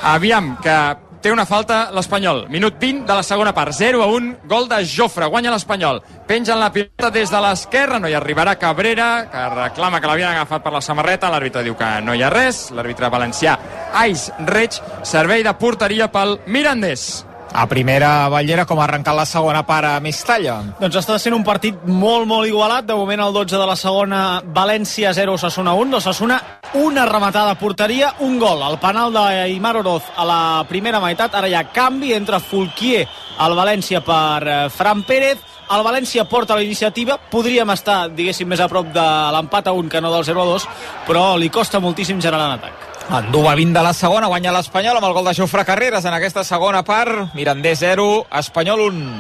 [0.03, 0.77] Aviam, que
[1.23, 2.47] té una falta l'Espanyol.
[2.53, 3.73] Minut 20 de la segona part.
[3.73, 5.31] 0 a 1, gol de Jofre.
[5.31, 6.03] Guanya l'Espanyol.
[6.27, 8.01] Pengen la pilota des de l'esquerra.
[8.03, 11.31] No hi arribarà Cabrera, que reclama que l'havien agafat per la samarreta.
[11.33, 12.71] L'àrbitre diu que no hi ha res.
[12.75, 13.59] L'àrbitre valencià,
[13.95, 17.32] Ais Reig, servei de porteria pel Mirandés.
[17.55, 20.55] A primera ballera, com ha arrencat la segona part a Mestalla?
[20.79, 22.87] Doncs està sent un partit molt, molt igualat.
[22.88, 24.21] De moment, el 12 de la segona,
[24.57, 25.93] València 0, Osasuna 1.
[25.93, 26.38] L'Osasuna,
[26.81, 28.62] una rematada a porteria, un gol.
[28.65, 31.37] El penal d'Aimar Oroz a la primera meitat.
[31.37, 33.05] Ara hi ha canvi entre Fulquier
[33.45, 35.45] al València per eh, Fran Pérez.
[35.73, 37.19] El València porta la iniciativa.
[37.31, 39.05] Podríem estar, diguéssim, més a prop de
[39.37, 40.67] l'empat a 1 que no del 0 a 2,
[41.05, 42.91] però li costa moltíssim generar en atac.
[43.11, 46.45] Enduba 20 de la segona, guanya l'Espanyol amb el gol de Jofre Carreras en aquesta
[46.45, 47.35] segona part.
[47.35, 49.11] Mirandés 0, Espanyol 1.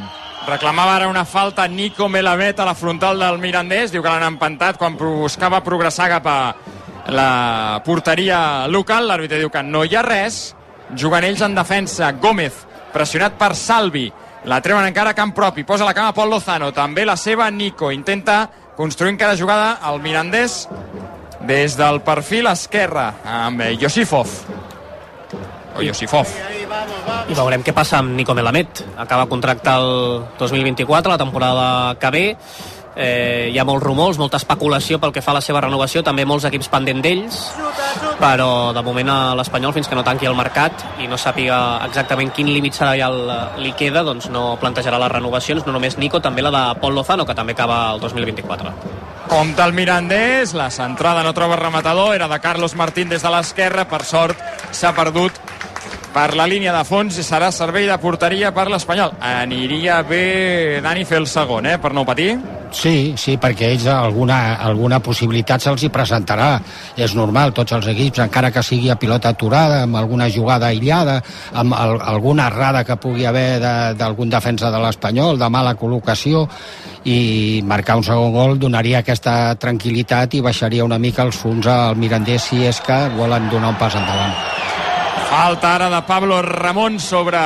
[0.46, 3.92] Reclamava ara una falta Nico Melamed a la frontal del Mirandés.
[3.92, 6.38] Diu que l'han empantat quan buscava progressar cap a
[7.12, 9.10] la porteria local.
[9.10, 10.54] L'àrbitre diu que no hi ha res.
[10.96, 12.12] Juguen ells en defensa.
[12.12, 12.64] Gómez,
[12.94, 14.08] pressionat per Salvi.
[14.48, 15.66] La treuen encara a camp propi.
[15.68, 16.72] Posa la cama Pol Lozano.
[16.72, 17.92] També la seva Nico.
[17.92, 20.66] Intenta construir encara jugada al Mirandés
[21.46, 24.30] des del perfil esquerre amb eh, Yosifov.
[25.76, 26.28] O Yosifov.
[27.28, 28.82] I veurem què passa amb Nico Melamed.
[29.00, 31.66] Acaba contracte el 2024, la temporada
[32.00, 32.24] que ve.
[32.94, 36.26] Eh, hi ha molts rumors, molta especulació pel que fa a la seva renovació, també
[36.28, 37.38] molts equips pendent d'ells,
[38.20, 42.34] però de moment a l'Espanyol, fins que no tanqui el mercat i no sàpiga exactament
[42.36, 46.44] quin límit salarial eh, li queda, doncs no plantejarà les renovacions, no només Nico, també
[46.44, 48.76] la de Pol Lozano, que també acaba el 2024.
[49.32, 53.88] Compte el Mirandés, la centrada no troba rematador, era de Carlos Martín des de l'esquerra,
[53.88, 54.36] per sort
[54.76, 55.40] s'ha perdut
[56.12, 59.14] per la línia de fons i serà servei de porteria per l'Espanyol.
[59.20, 62.34] Aniria bé Dani fer el segon, eh, per no patir.
[62.72, 66.54] Sí, sí, perquè ells alguna, alguna possibilitat se'ls hi presentarà.
[66.96, 71.18] És normal, tots els equips, encara que sigui a pilota aturada, amb alguna jugada aïllada,
[71.52, 76.46] amb el, alguna errada que pugui haver de- d'algun defensa de l'Espanyol, de mala col·locació,
[77.04, 81.96] i marcar un segon gol donaria aquesta tranquil·litat i baixaria una mica els fons al
[81.96, 84.32] Mirandés si és que volen donar un pas endavant.
[85.32, 87.38] Falta ara de Pablo Ramon sobre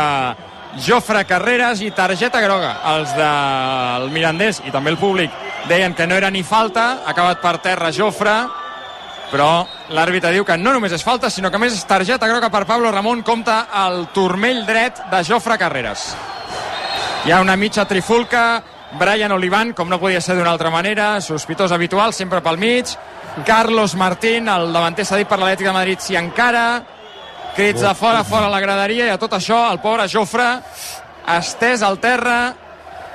[0.83, 2.73] Jofre Carreras i targeta groga.
[2.91, 5.31] Els del Mirandés i també el públic
[5.71, 8.35] deien que no era ni falta, ha acabat per terra Jofre,
[9.31, 9.63] però
[9.95, 12.91] l'àrbitre diu que no només és falta, sinó que més és targeta groga per Pablo
[12.91, 16.09] Ramon, compta el turmell dret de Jofre Carreras.
[17.23, 18.65] Hi ha una mitja trifulca,
[18.99, 22.99] Brian Olivan, com no podia ser d'una altra manera, sospitós habitual, sempre pel mig,
[23.47, 26.96] Carlos Martín, el davanter cedit per l'Atlètic de Madrid, si encara,
[27.57, 30.47] crits de fora, fora a la graderia, i a tot això el pobre Jofre,
[31.37, 32.55] estès al terra,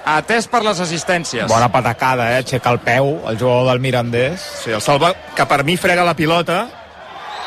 [0.05, 1.47] atès per les assistències.
[1.49, 2.41] Bona patacada, eh?
[2.41, 4.41] Aixeca el peu, el jugador del Mirandés.
[4.63, 6.63] Sí, el salva, que per mi frega la pilota,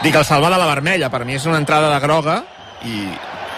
[0.05, 2.41] dic el salva de la vermella, per mi és una entrada de groga,
[2.87, 3.09] i...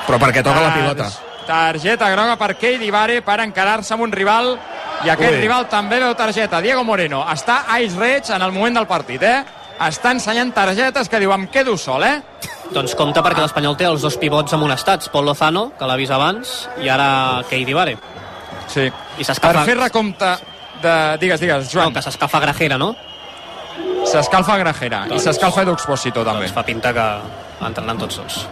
[0.07, 1.11] però perquè toca la pilota.
[1.47, 4.57] Targeta groga per Keidi Vare per encarar-se amb un rival
[5.05, 5.41] i aquest Ui.
[5.45, 6.59] rival també veu targeta.
[6.65, 9.39] Diego Moreno està Ice Reig en el moment del partit, eh?
[9.87, 12.17] Està ensenyant targetes que diu em quedo sol, eh?
[12.75, 16.57] Doncs compte perquè l'Espanyol té els dos pivots amonestats, Pol Lozano, que l'ha vist abans,
[16.83, 17.09] i ara
[17.49, 17.97] Keidi Vare.
[18.69, 18.87] Sí.
[18.91, 19.25] I.
[19.25, 20.33] Per fer recompte
[20.83, 20.95] de...
[21.23, 21.91] Digues, digues, Joan.
[21.91, 22.93] No, que s'escalfa Grajera, no?
[24.07, 26.47] S'escalfa Grajera i s'escalfa Edu Expósito, també.
[26.47, 27.07] Doncs fa pinta que
[27.67, 28.43] entrenen tots dos.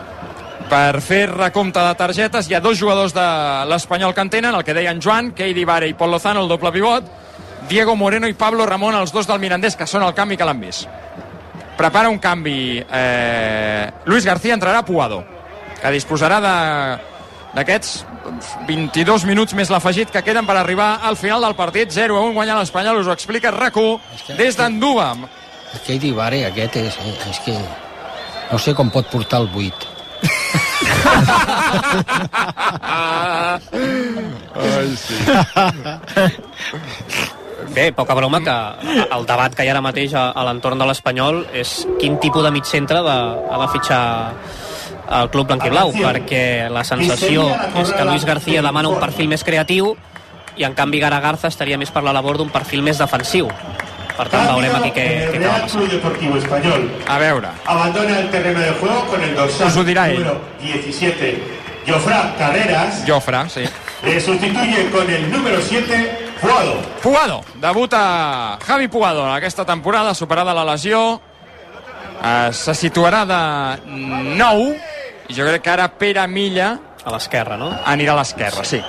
[0.71, 3.27] Per fer recompte de targetes, hi ha dos jugadors de
[3.69, 6.73] l'Espanyol que en tenen, el que deien Joan, Keidi Vare i Pol Lozano, el doble
[6.73, 7.11] pivot,
[7.69, 10.61] Diego Moreno i Pablo Ramón, els dos del Mirandés, que són el canvi que l'han
[10.61, 10.89] vist.
[11.77, 12.81] Prepara un canvi.
[12.81, 15.25] Eh, Luis García entrarà a Puado,
[15.81, 16.55] que disposarà de
[17.55, 22.17] d'aquests doncs, 22 minuts més l'afegit que queden per arribar al final del partit 0
[22.19, 25.15] a 1 guanyant l'Espanyol, us ho explica RAC1 des d'Anduba
[25.75, 26.99] Aquell d'Ibare, aquest és,
[27.31, 27.55] és que...
[28.51, 29.91] No sé com pot portar el 8.
[34.55, 35.15] Ai, sí.
[37.73, 38.55] Bé, poca broma que
[39.15, 42.45] el debat que hi ha ara mateix a, a l'entorn de l'Espanyol és quin tipus
[42.45, 43.17] de mig centre de,
[43.51, 44.03] ha de fitxar
[45.21, 47.49] el club blanquiblau, perquè la sensació
[47.81, 49.95] és que Luis García demana un perfil més creatiu
[50.57, 53.49] i en canvi Gara Garza estaria més per la labor d'un perfil més defensiu.
[54.15, 55.81] Per tant, veurem aquí què, què acaba passant.
[57.11, 60.21] A veure, abandona el terreno de juego con el dorsal Us ho dirà ell.
[60.23, 61.33] número 17,
[61.89, 63.03] Jofra Carreras.
[63.09, 63.65] Jofre, sí.
[64.05, 66.75] Le sustituye con el número 7, Puado.
[67.03, 71.21] Puado, debuta Javi Puado aquesta temporada, superada la lesió.
[72.25, 73.41] Eh, se situarà de
[74.37, 74.81] 9
[75.29, 76.69] i jo crec que ara Pere Milla
[77.05, 77.71] a l'esquerra, no?
[77.85, 78.81] Anirà a l'esquerra, sí.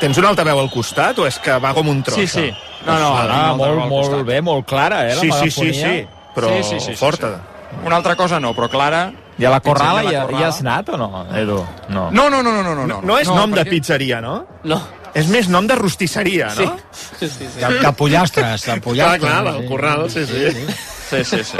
[0.00, 2.16] Tens un altaveu al costat o és que va com un tros?
[2.16, 2.46] Sí, sí.
[2.86, 6.06] No, no, Ah, ara molt, molt, bé, molt clara, eh, la Sí, sí, sí, sí,
[6.36, 7.32] però Sí, sí, sí, sí, forta.
[7.36, 7.76] sí.
[7.84, 9.10] Una altra cosa no, però clara...
[9.38, 10.40] I a la Corrala La ja, Corrala.
[10.40, 11.64] ja has anat o no, Edu?
[11.90, 12.10] No.
[12.10, 12.74] No, no, no, no, no.
[12.74, 14.46] No, No, no és nom de perquè- pizzeria, no?
[14.64, 14.80] No.
[15.18, 16.76] És més nom de rostisseria, no?
[16.92, 17.48] Sí, sí, sí.
[17.58, 19.20] De, de pollastres, de pollastres.
[19.24, 20.66] Clar, clar, el corral, sí, sí.
[21.08, 21.58] Sí, sí, sí.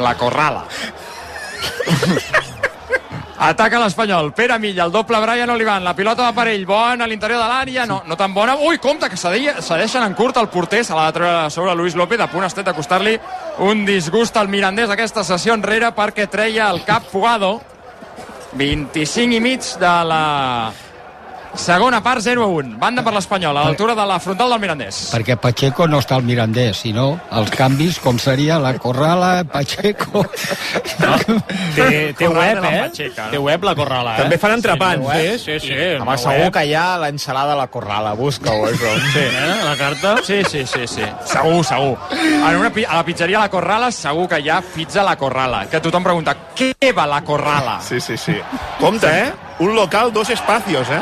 [0.00, 0.64] La Corrala.
[3.38, 4.30] Ataca l'Espanyol.
[4.32, 5.84] Pere Milla, el doble Brian Olivan.
[5.84, 6.64] La pilota va per ell.
[6.66, 7.84] Bona a l'interior de l'àrea.
[7.86, 8.54] No, no tan bona.
[8.56, 10.82] Ui, compte, que cedeia- cedeixen en curt el porter.
[10.84, 12.20] Se l'ha de treure a sobre Luis López.
[12.24, 13.18] A punt estat d'acostar-li
[13.66, 17.60] un disgust al Mirandés aquesta sessió enrere perquè treia el cap Fugado.
[18.56, 20.72] 25 i mig de la
[21.56, 22.76] segona part, 0 a 1.
[22.78, 24.98] Banda per l'Espanyol, a l'altura de la frontal del Mirandés.
[25.14, 30.24] Perquè Pacheco no està al Mirandés, sinó els canvis, com seria la Corrala, Pacheco...
[31.76, 32.80] Té, té Corrala web, eh?
[32.86, 33.30] Patxeca, no?
[33.32, 34.22] Té web la Corrala, eh?
[34.22, 35.06] També fan entrepans.
[35.06, 35.74] Sí, sí, sí.
[35.96, 36.52] Home, Una segur web.
[36.56, 38.14] que hi ha l'enxalada a la Corrala.
[38.18, 38.94] Busca-ho, això.
[39.12, 39.24] Sí.
[39.26, 39.52] Eh?
[39.64, 40.14] La carta?
[40.26, 41.04] Sí, sí, sí, sí.
[41.26, 41.96] Segur, segur.
[42.12, 45.64] En una, a la pizzeria La Corrala segur que hi ha pizza La Corrala.
[45.70, 47.78] Que tothom pregunta, què va La Corrala?
[47.84, 48.36] Sí, sí, sí.
[48.80, 49.32] Compte, eh?
[49.60, 51.00] Un local, dos espacios, eh?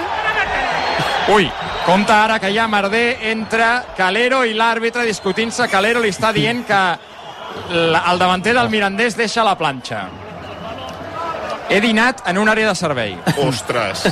[1.33, 1.47] Ui,
[1.87, 5.69] compte ara que hi ha merder entre Calero i l'àrbitre discutint-se.
[5.73, 6.81] Calero li està dient que
[7.73, 10.03] el davanter del Mirandés deixa la planxa.
[11.73, 13.15] He dinat en una àrea de servei.
[13.41, 14.03] Ostres.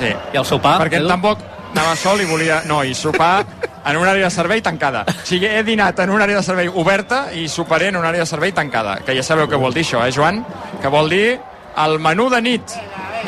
[0.00, 0.10] Sí.
[0.10, 1.08] I el sopar, Perquè Edu?
[1.08, 2.62] tampoc anava sol i volia...
[2.66, 3.44] No, i sopar
[3.86, 5.04] en una àrea de servei tancada.
[5.06, 8.26] O sigui, he dinat en una àrea de servei oberta i soparé en una àrea
[8.26, 8.96] de servei tancada.
[9.06, 10.42] Que ja sabeu què vol dir això, eh, Joan?
[10.82, 11.38] Que vol dir
[11.78, 12.74] el menú de nit.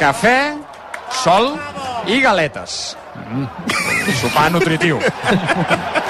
[0.01, 0.37] Cafè,
[1.23, 1.55] sol
[2.11, 2.97] i galetes.
[3.13, 3.47] Mm.
[4.21, 4.99] Sopar nutritiu.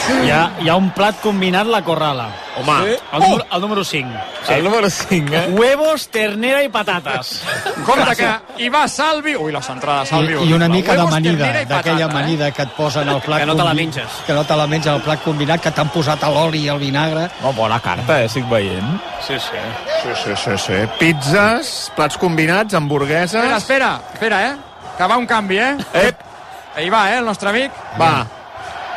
[0.03, 2.25] Hi ha, hi ha un plat combinat, la corrala.
[2.59, 2.75] Home.
[2.85, 2.97] Sí?
[3.13, 4.09] El, número, el número 5.
[4.49, 5.47] El número 5, eh?
[5.55, 7.31] Huevos, ternera i patates.
[7.87, 8.31] Compte que
[8.65, 9.37] hi va Salvi...
[9.39, 10.35] Ui, la centrada de Salvi.
[10.35, 12.09] I, I una mica amanida, i d'aquella patata, eh?
[12.09, 14.19] amanida que et posen al plat Que no te la combi- menges.
[14.27, 17.29] Que no te la menges al plat combinat, que t'han posat l'oli i el vinagre.
[17.45, 18.27] No, bona carta, eh?
[18.27, 18.99] Estic veient.
[19.23, 19.63] Sí, sí.
[20.03, 20.83] Sí, sí, sí, sí.
[20.99, 23.39] Pizzas, plats combinats, hamburgueses...
[23.39, 24.53] Espera, espera, espera, eh?
[24.99, 25.73] Que va un canvi, eh?
[26.09, 26.29] Ep,
[26.77, 27.71] Ahí va, eh, el nostre amic.
[28.01, 28.27] va.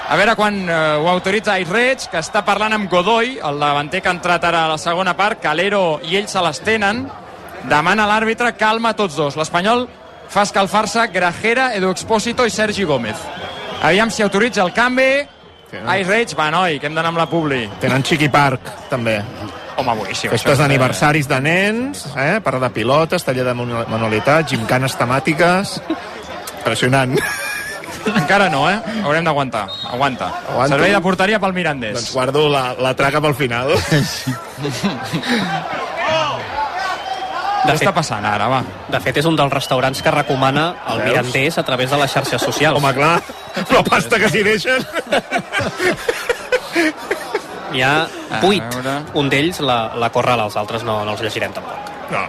[0.07, 4.09] A veure quan eh, ho autoritza Airreig, que està parlant amb Godoy, el davanter que
[4.09, 5.39] ha entrat ara a la segona part.
[5.41, 7.07] Calero i ell se les tenen.
[7.65, 9.35] Demana a l'àrbitre calma a tots dos.
[9.35, 9.87] L'Espanyol
[10.29, 13.17] fa escalfar-se Grajera, Edu Expósito i Sergi Gómez.
[13.81, 15.25] Aviam si autoritza el canvi.
[15.87, 17.65] Airreig, va, noi, que hem d'anar amb la Publi.
[17.81, 19.17] Tenen Chiqui Park, també.
[19.75, 20.29] Home, boníssim.
[20.31, 22.37] Festes d'aniversaris de nens, eh?
[22.45, 25.81] parla de pilotes, taller de manu- manualitat, gimcanes temàtiques...
[26.65, 27.17] Impressionant.
[28.21, 28.77] Encara no, eh?
[29.03, 29.65] Haurem d'aguantar.
[29.91, 30.29] Aguanta.
[30.49, 30.75] Aguanto.
[30.75, 31.95] Servei de porteria pel Mirandés.
[31.97, 33.73] Doncs guardo la, la traca pel final.
[37.65, 38.59] Què està passant ara, va?
[38.93, 41.09] De fet, és un dels restaurants que recomana el Veus?
[41.09, 42.77] Mirandés a través de les xarxes socials.
[42.77, 43.15] Home, clar,
[43.73, 44.85] la pasta que s'hi deixen.
[47.73, 47.95] Hi ha
[48.43, 48.77] vuit.
[49.17, 51.91] Un d'ells, la, la Corrala, els altres no, no els llegirem tampoc.
[52.13, 52.21] No.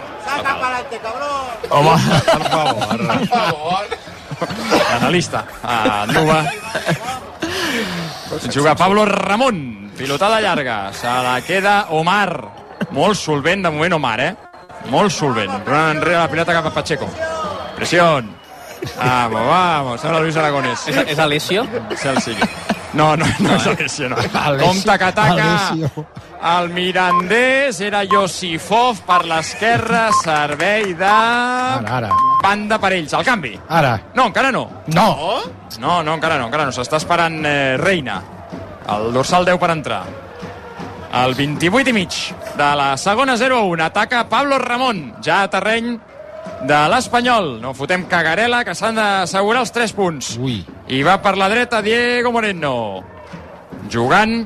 [1.69, 3.97] Home, per favor.
[4.97, 5.45] Analista.
[5.63, 6.43] A Nuba.
[8.53, 9.91] Juga Pablo Ramon.
[9.97, 10.91] Pilotada llarga.
[10.93, 12.31] Se la queda Omar.
[12.91, 14.35] Molt solvent de moment Omar, eh?
[14.93, 15.51] Molt solvent.
[15.65, 17.09] Tornant enrere la pilota cap a Pacheco.
[17.75, 18.29] Presión.
[18.97, 20.01] Vamos, vamos.
[20.01, 20.87] Sembla Luis Aragonés.
[20.87, 21.65] És, és Alessio?
[21.95, 22.49] Sí, el sigui.
[22.93, 24.15] No, no, no és Alessio, no.
[24.33, 24.67] Alessio.
[24.67, 26.05] Compte que ataca Alessio.
[26.57, 31.09] el Mirandés, era Josifov per l'esquerra, servei de...
[31.09, 32.11] Ara, ara.
[32.47, 33.57] Banda per ells, el canvi.
[33.75, 33.97] Ara.
[34.15, 34.63] No, encara no.
[34.95, 35.07] No.
[35.81, 36.71] No, no, encara no, encara no.
[36.71, 38.21] S'està esperant eh, Reina.
[38.87, 40.05] El dorsal 10 per entrar.
[41.17, 42.15] El 28 i mig
[42.55, 43.83] de la segona 0-1.
[43.83, 45.97] Ataca Pablo Ramon, ja a terreny
[46.69, 47.57] de l'Espanyol.
[47.59, 50.31] No fotem cagarela, que s'han d'assegurar els 3 punts.
[50.39, 50.61] Ui.
[50.87, 52.77] I va per la dreta Diego Moreno.
[53.91, 54.39] Jugant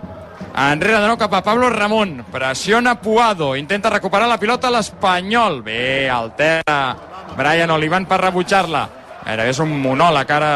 [0.58, 2.18] enrere de nou cap a Pablo Ramon.
[2.34, 3.54] Pressiona Puado.
[3.62, 5.62] Intenta recuperar la pilota l'Espanyol.
[5.70, 8.88] Bé, altera Brian Olivan per rebutjar-la.
[9.26, 10.52] Gairebé és un monòleg ara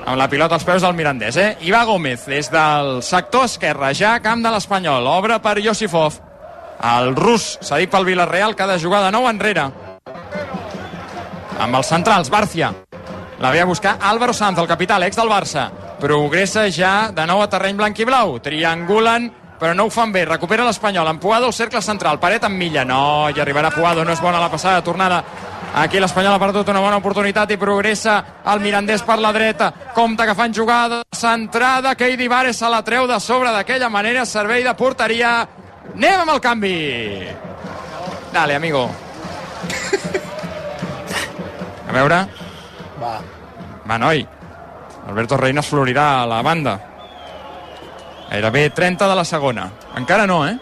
[0.00, 1.50] amb la pilota als peus del Mirandés, eh?
[1.68, 5.06] Iva Gómez, des del sector esquerre, ja a camp de l'Espanyol.
[5.06, 6.16] Obre per Josifov.
[6.80, 9.68] El rus, cedit pel Villarreal, que ha de jugar de nou enrere.
[11.60, 12.72] Amb els centrals, Bárcia.
[13.40, 15.68] La ve a buscar Álvaro Sanz, el capità, l'ex del Barça.
[16.00, 18.38] Progressa ja de nou a terreny blanc i blau.
[18.40, 20.24] Triangulen, però no ho fan bé.
[20.24, 21.08] Recupera l'Espanyol.
[21.08, 22.18] En Puado, el cercle central.
[22.20, 22.84] Paret amb Milla.
[22.88, 24.04] No, i arribarà Puado.
[24.04, 24.80] No és bona la passada.
[24.84, 25.22] Tornada
[25.70, 28.16] Aquí l'Espanyol ha perdut una bona oportunitat i progressa
[28.50, 29.70] el Mirandés per la dreta.
[29.94, 31.94] Compte que fan jugada centrada.
[31.94, 34.26] Keidi Vares se la treu de sobre d'aquella manera.
[34.26, 35.46] Servei de porteria.
[35.94, 36.74] Anem amb el canvi.
[38.32, 38.88] Dale, amigo.
[41.88, 42.18] A veure.
[43.00, 43.14] Va.
[43.86, 44.26] Va, noi.
[45.06, 46.78] Alberto Reina es florirà a la banda.
[48.30, 49.70] Gairebé 30 de la segona.
[49.98, 50.58] Encara no, eh?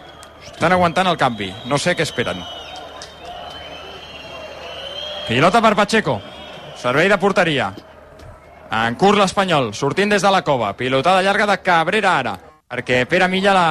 [0.52, 1.52] Estan aguantant el canvi.
[1.66, 2.40] No sé què esperen.
[5.28, 6.22] Pilota per Pacheco.
[6.74, 7.68] Servei de porteria.
[8.72, 10.72] En curt l'Espanyol, sortint des de la cova.
[10.72, 12.32] Pilotada llarga de Cabrera ara,
[12.64, 13.66] perquè Pere Milla la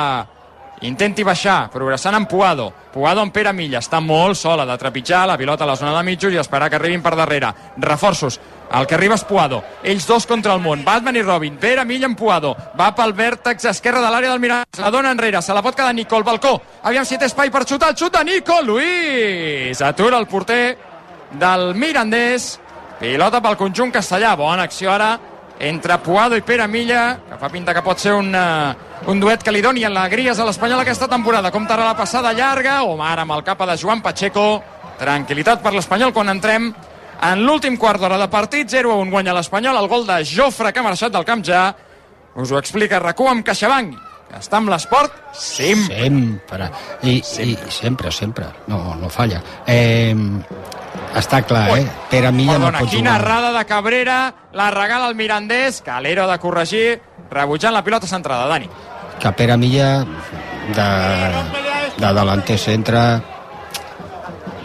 [0.85, 2.69] intenti baixar, progressant en Puado.
[2.93, 6.03] Puado en Pere Milla, està molt sola de trepitjar la pilota a la zona de
[6.05, 7.49] mitjos i esperar que arribin per darrere.
[7.77, 8.39] Reforços,
[8.77, 9.63] el que arriba és Puado.
[9.81, 11.57] Ells dos contra el món, Batman i Robin.
[11.57, 12.53] Pere Milla en Puado.
[12.77, 14.77] Va pel vèrtex esquerre de l'àrea del Mirandés.
[14.83, 16.59] La dona enrere, se la pot quedar Nico, el balcó.
[16.83, 18.61] Aviam si té espai per xutar, el xut de Nico.
[18.61, 20.86] Luis atura el porter
[21.31, 22.59] del Mirandés.
[22.99, 24.35] Pilota pel conjunt castellà.
[24.37, 25.11] Bona acció ara
[25.59, 29.43] entre Puado i Pere Milla, que fa pinta que pot ser un, uh, un duet
[29.43, 31.51] que li doni alegries a l'Espanyol aquesta temporada.
[31.51, 34.61] Com ara la passada llarga, Omar amb el capa de Joan Pacheco.
[34.97, 36.71] Tranquilitat per l'Espanyol quan entrem
[37.21, 38.69] en l'últim quart d'hora de partit.
[38.69, 39.77] 0 a 1 guanya l'Espanyol.
[39.77, 41.73] El gol de Jofre, que ha marxat del camp ja.
[42.35, 44.06] Us ho explica RAC1 amb CaixaBank.
[44.35, 46.01] Està amb l'esport sempre.
[46.03, 46.69] Sempre.
[47.03, 47.45] I, sempre.
[47.67, 48.47] I sempre, sempre.
[48.67, 49.39] No, no falla.
[49.65, 50.13] Eh,
[51.15, 51.85] està clar, eh?
[52.11, 53.21] Pere Milla Perdona, no pot quina jugar.
[53.21, 54.17] errada de Cabrera,
[54.53, 56.99] la regala el Mirandés, Calero de corregir,
[57.31, 58.69] rebutjant la pilota centrada, Dani.
[59.19, 60.05] Que Pere Milla
[60.75, 60.89] de,
[61.97, 62.99] de delanter centre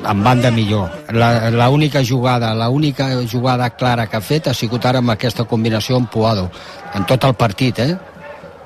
[0.05, 0.90] en banda millor.
[1.11, 5.14] La, la única jugada, la única jugada clara que ha fet ha sigut ara amb
[5.14, 6.51] aquesta combinació amb Puado.
[6.94, 7.96] En tot el partit, eh?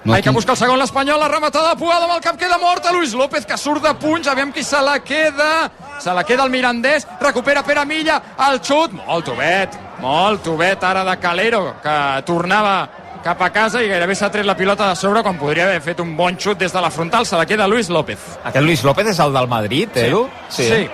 [0.07, 2.59] No Hay que buscar el segon l'Espanyol, la rematada de Puado amb el cap queda
[2.63, 6.45] morta, Luis López que surt de punys, aviam qui se la queda se la queda
[6.45, 11.97] el Mirandés, recupera Pere Milla el xut, molt obet molt obet ara de Calero que
[12.29, 12.77] tornava
[13.25, 15.99] cap a casa i gairebé s'ha tret la pilota de sobre quan podria haver fet
[16.05, 19.09] un bon xut des de la frontal, se la queda Luis López Aquest Luis López
[19.11, 20.07] és el del Madrid, Sí.
[20.07, 20.29] Edu?
[20.49, 20.69] Sí.
[20.71, 20.89] sí.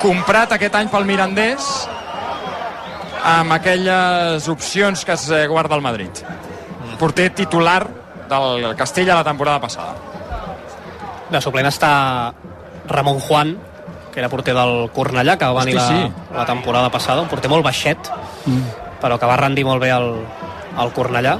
[0.00, 1.66] Comprat aquest any pel Mirandés
[3.26, 6.10] amb aquelles opcions que es eh, guarda el Madrid.
[7.00, 9.94] Porter titular del Castella la temporada passada.
[11.30, 12.32] De suplent està
[12.88, 13.56] Ramon Juan,
[14.12, 16.34] que era porter del Cornellà, que va venir Hosti, la, sí.
[16.36, 18.10] la temporada passada, un porter molt baixet,
[18.46, 18.62] Mm.
[19.02, 20.12] però que va rendir molt bé al,
[20.78, 21.32] al Cornellà.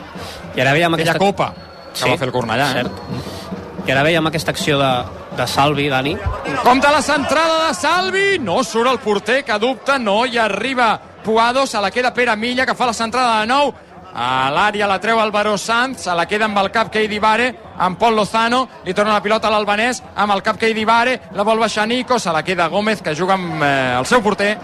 [0.57, 1.25] I ara veiem Aquella aquesta...
[1.25, 1.53] copa
[1.95, 2.83] que va fer el Cornellà, eh?
[2.83, 3.87] Cert.
[3.87, 4.91] I ara veiem aquesta acció de,
[5.39, 6.17] de Salvi, Dani.
[6.65, 11.65] Compte la centrada de Salvi, no surt el porter que dubta, no hi arriba Puado,
[11.67, 13.73] se la queda Pere Milla que fa la centrada de nou
[14.17, 17.99] a l'àrea la treu Álvaro Sanz, se la queda amb el cap Keidi Vare, amb
[18.01, 21.61] Pol Lozano, li torna la pilota a l'albanès, amb el cap Keidi Vare, la vol
[21.61, 24.57] baixar Nico, se la queda Gómez, que juga amb eh, el seu porter.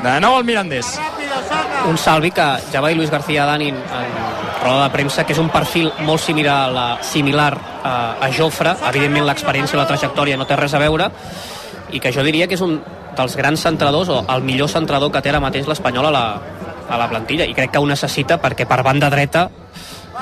[0.00, 0.94] De nou el Mirandés.
[1.90, 3.82] Un Salvi que ja va dir Luis García Dani en,
[4.62, 7.50] roda de premsa, que és un perfil molt similar a, la, similar
[7.82, 7.92] a,
[8.22, 11.10] a Jofre, evidentment l'experiència i la trajectòria no té res a veure,
[11.90, 12.78] i que jo diria que és un
[13.18, 16.24] dels grans centradors, o el millor centrador que té ara mateix l'Espanyol a la,
[16.90, 19.48] a la plantilla, i crec que ho necessita perquè per banda dreta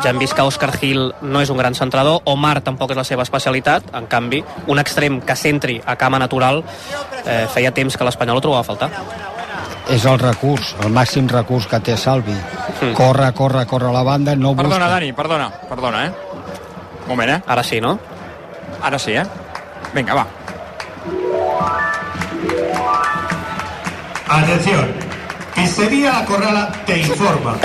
[0.03, 3.05] ja hem vist que Òscar Gil no és un gran centrador, Omar tampoc és la
[3.07, 6.63] seva especialitat, en canvi, un extrem que centri a cama natural
[7.25, 8.91] eh, feia temps que l'Espanyol ho trobava a faltar.
[9.89, 12.37] És el recurs, el màxim recurs que té Salvi.
[12.95, 14.69] Corre, corre, corre a la banda, no busca.
[14.69, 16.13] Perdona, Dani, perdona, perdona, eh?
[17.03, 17.43] Un moment, eh?
[17.47, 17.99] Ara sí, no?
[18.85, 19.25] Ara sí, eh?
[19.95, 20.27] Vinga, va.
[24.29, 25.08] Atención,
[25.69, 27.59] Pizzería La Corrala te informa.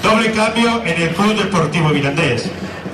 [0.00, 2.48] Doble cambio en el Club Deportivo Mirandés.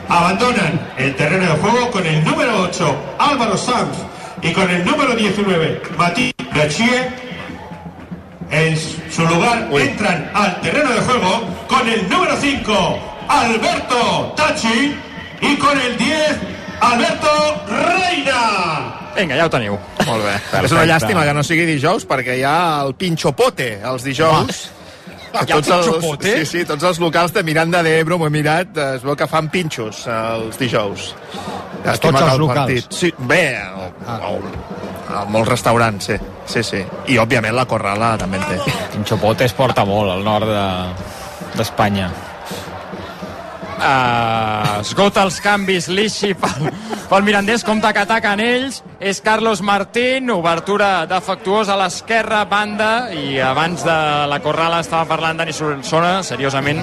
[0.08, 3.94] abandonan el terreno de juego con el número 8, Álvaro Sanz,
[4.40, 7.10] y con el número 19, Matías Gachie.
[8.50, 8.74] En
[9.10, 12.98] su lugar entran al terreno de juego con el número 5,
[13.28, 14.96] Alberto Tachi,
[15.42, 16.38] y con el 10,
[16.80, 19.03] Alberto Reina.
[19.14, 19.76] Vinga, ja ho teniu.
[20.06, 20.34] Molt bé.
[20.66, 24.64] És una llàstima que no sigui dijous perquè hi ha el pinxopote els dijous.
[25.34, 26.32] Hi ha tots els, pinxopote?
[26.40, 29.48] sí, sí, tots els locals de Miranda d'Ebro, m'ho he mirat, es veu que fan
[29.50, 31.08] pinxos eh, els dijous.
[31.84, 32.60] Llàstima tots els el locals?
[32.60, 33.42] Partit, sí, bé,
[33.74, 33.88] o,
[34.30, 34.36] o,
[35.14, 36.84] a molts restaurants, sí, sí, sí.
[37.10, 38.76] I, òbviament, la Corrala també en té.
[38.94, 42.08] Pinxopote es porta molt al nord de- d'Espanya.
[42.14, 42.30] De,
[43.84, 46.68] Uh, esgota els canvis l'Ixi pel,
[47.10, 48.82] pel Mirandés, compta que ataquen ells.
[49.00, 53.10] És Carlos Martín, obertura defectuosa a l'esquerra, banda.
[53.14, 53.98] I abans de
[54.30, 56.82] la Corrala estava parlant Dani Solsona, seriosament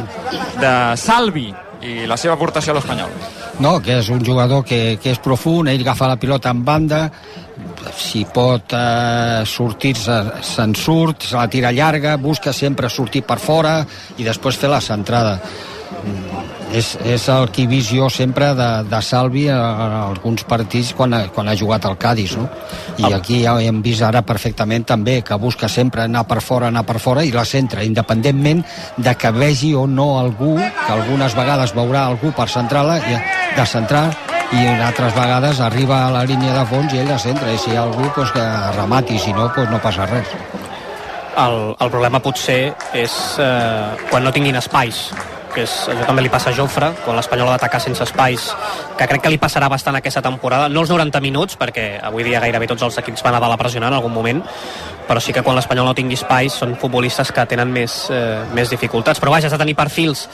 [0.62, 1.50] de Salvi
[1.82, 3.14] i la seva aportació a l'Espanyol.
[3.62, 7.02] No, que és un jugador que, que és profund, ell agafa la pilota en banda,
[7.98, 13.80] si pot eh, sortir-se, se'n surt, se la tira llarga, busca sempre sortir per fora
[14.18, 15.40] i després fer la centrada.
[16.72, 20.94] És, és el que he vist jo sempre de, de Salvi a, a alguns partits
[20.96, 22.46] quan ha, quan ha jugat al Cádiz, no?
[23.02, 26.86] I aquí ja hem vist ara perfectament també que busca sempre anar per fora, anar
[26.88, 28.64] per fora i la centra, independentment
[28.96, 33.20] de que vegi o no algú, que algunes vegades veurà algú per centrar-la, i-
[33.58, 34.06] de centrar
[34.56, 37.72] i altres vegades arriba a la línia de fons i ell la centra i si
[37.72, 38.46] hi ha algú pues, que
[38.78, 40.28] remati, si no pues, no passa res
[41.42, 45.06] El, el problema potser és eh, quan no tinguin espais
[45.56, 48.48] que és, això també li passa a Jofre quan l'Espanyol ha d'atacar sense espais
[48.98, 50.70] que crec que li passarà bastant aquesta temporada.
[50.70, 53.92] No els 90 minuts, perquè avui dia gairebé tots els equips van a dalt pressionar
[53.92, 54.44] en algun moment
[55.12, 58.70] però sí que quan l'Espanyol no tingui espais són futbolistes que tenen més, eh, més
[58.72, 59.20] dificultats.
[59.20, 60.28] Però vaja, has de tenir perfils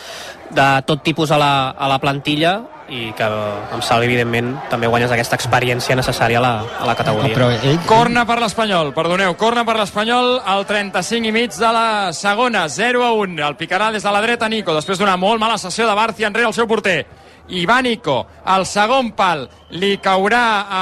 [0.54, 2.60] de tot tipus a la, a la plantilla
[2.90, 7.36] i que amb Salvi evidentment també guanyes aquesta experiència necessària a la, a la categoria
[7.36, 12.14] però ell, Corna per l'Espanyol, perdoneu, corna per l'Espanyol al 35 i mig de la
[12.16, 13.40] segona, 0 a 1.
[13.48, 16.48] El picarà des de la dreta Nico, després d'una molt mala sessió de Barcia enrere
[16.50, 17.00] el seu porter.
[17.48, 19.46] I va Nico, al segon pal,
[19.80, 20.82] li caurà a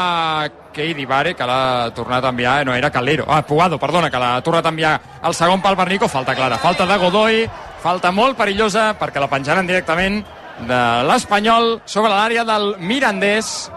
[0.76, 4.40] Keidi Vare, que l'ha tornat a enviar, no, era Calero, ah, Pugado, perdona, que l'ha
[4.44, 7.46] tornat a enviar al segon pal per Nico, falta clara, falta de Godoy,
[7.84, 10.24] falta molt perillosa perquè la penjaran directament
[10.64, 13.70] de l'Espanyol sobre l'àrea del Mirandés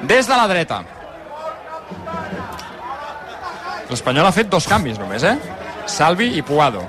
[0.00, 0.80] des de la dreta.
[3.90, 5.36] L'Espanyol ha fet dos canvis només, eh?
[5.90, 6.84] Salvi i Puado.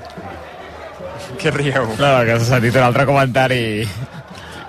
[1.40, 1.88] Què rieu?
[1.98, 3.62] No, que s'ha sentit un altre comentari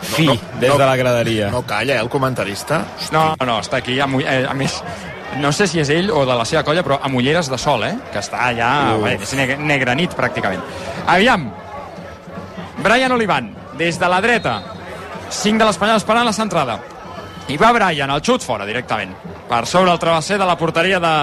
[0.03, 0.77] fi No, no, des no.
[0.77, 1.49] de la graderia.
[1.53, 2.81] No calla, eh, el comentarista.
[3.15, 3.99] No, no, està aquí.
[4.03, 4.81] A, eh, a més,
[5.39, 7.85] no sé si és ell o de la seva colla, però a Mulleres de Sol,
[7.87, 7.93] eh?
[8.11, 9.05] Que està allà, Uf.
[9.05, 10.61] bé, és neg negra nit, pràcticament.
[11.07, 11.47] Aviam,
[12.83, 14.61] Brian Olivan, des de la dreta,
[15.29, 16.79] 5 de l'Espanyol esperant la centrada.
[17.51, 19.15] I va Brian, el xut fora directament.
[19.49, 21.15] Per sobre el travesser de la porteria de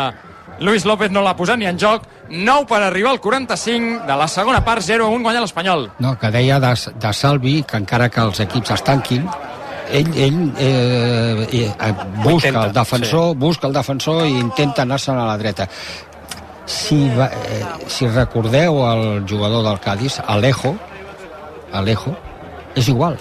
[0.60, 2.04] Luis López no l'ha posat ni en joc.
[2.30, 5.90] 9 per arribar al 45 de la segona part, 0-1 guanya l'Espanyol.
[5.98, 9.26] no, que deia de, de Salvi que encara que els equips es tanquin
[9.90, 13.38] ell, ell eh, eh, busca intenta, el defensor, sí.
[13.38, 15.66] busca el defensor i intenta anar-se'n a la dreta.
[16.70, 20.76] Si, va, eh, si recordeu el jugador del Cádiz, Alejo,
[21.72, 22.16] Alejo,
[22.74, 23.18] és igual.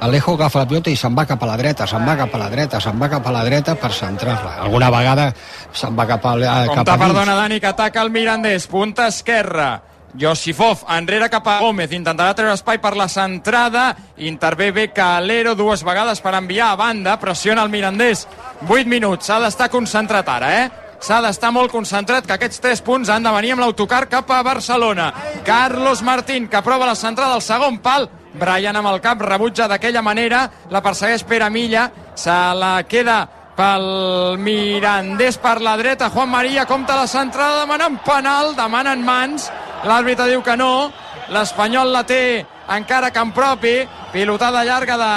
[0.00, 2.38] Alejo agafa la pilota i se'n va cap a la dreta, se'n va cap a
[2.38, 4.58] la dreta, se'n va cap a la dreta per centrar-la.
[4.66, 5.30] Alguna vegada
[5.72, 7.06] se'n va cap a, cap Compte, a dins.
[7.06, 8.66] perdona, Dani, que ataca el Mirandés.
[8.66, 9.82] Punta esquerra.
[10.18, 15.82] Josifov, enrere cap a Gómez, intentarà treure espai per la centrada, intervé bé Calero dues
[15.84, 18.26] vegades per enviar a banda, pressiona el Mirandés,
[18.68, 20.70] 8 minuts, s'ha d'estar concentrat ara, eh?
[21.04, 24.42] S'ha d'estar molt concentrat que aquests 3 punts han de venir amb l'autocar cap a
[24.42, 25.12] Barcelona.
[25.44, 28.08] Carlos Martín, que prova la centrada al segon pal,
[28.38, 33.24] Brian amb el cap rebutja d'aquella manera, la persegueix Pere Milla, se la queda
[33.56, 39.48] pel Mirandés per la dreta, Juan Maria compta la centrada, demanen penal, demanen mans,
[39.88, 40.90] l'àrbitre diu que no,
[41.32, 42.44] l'Espanyol la té
[42.76, 43.78] encara camp propi,
[44.12, 45.12] pilotada llarga de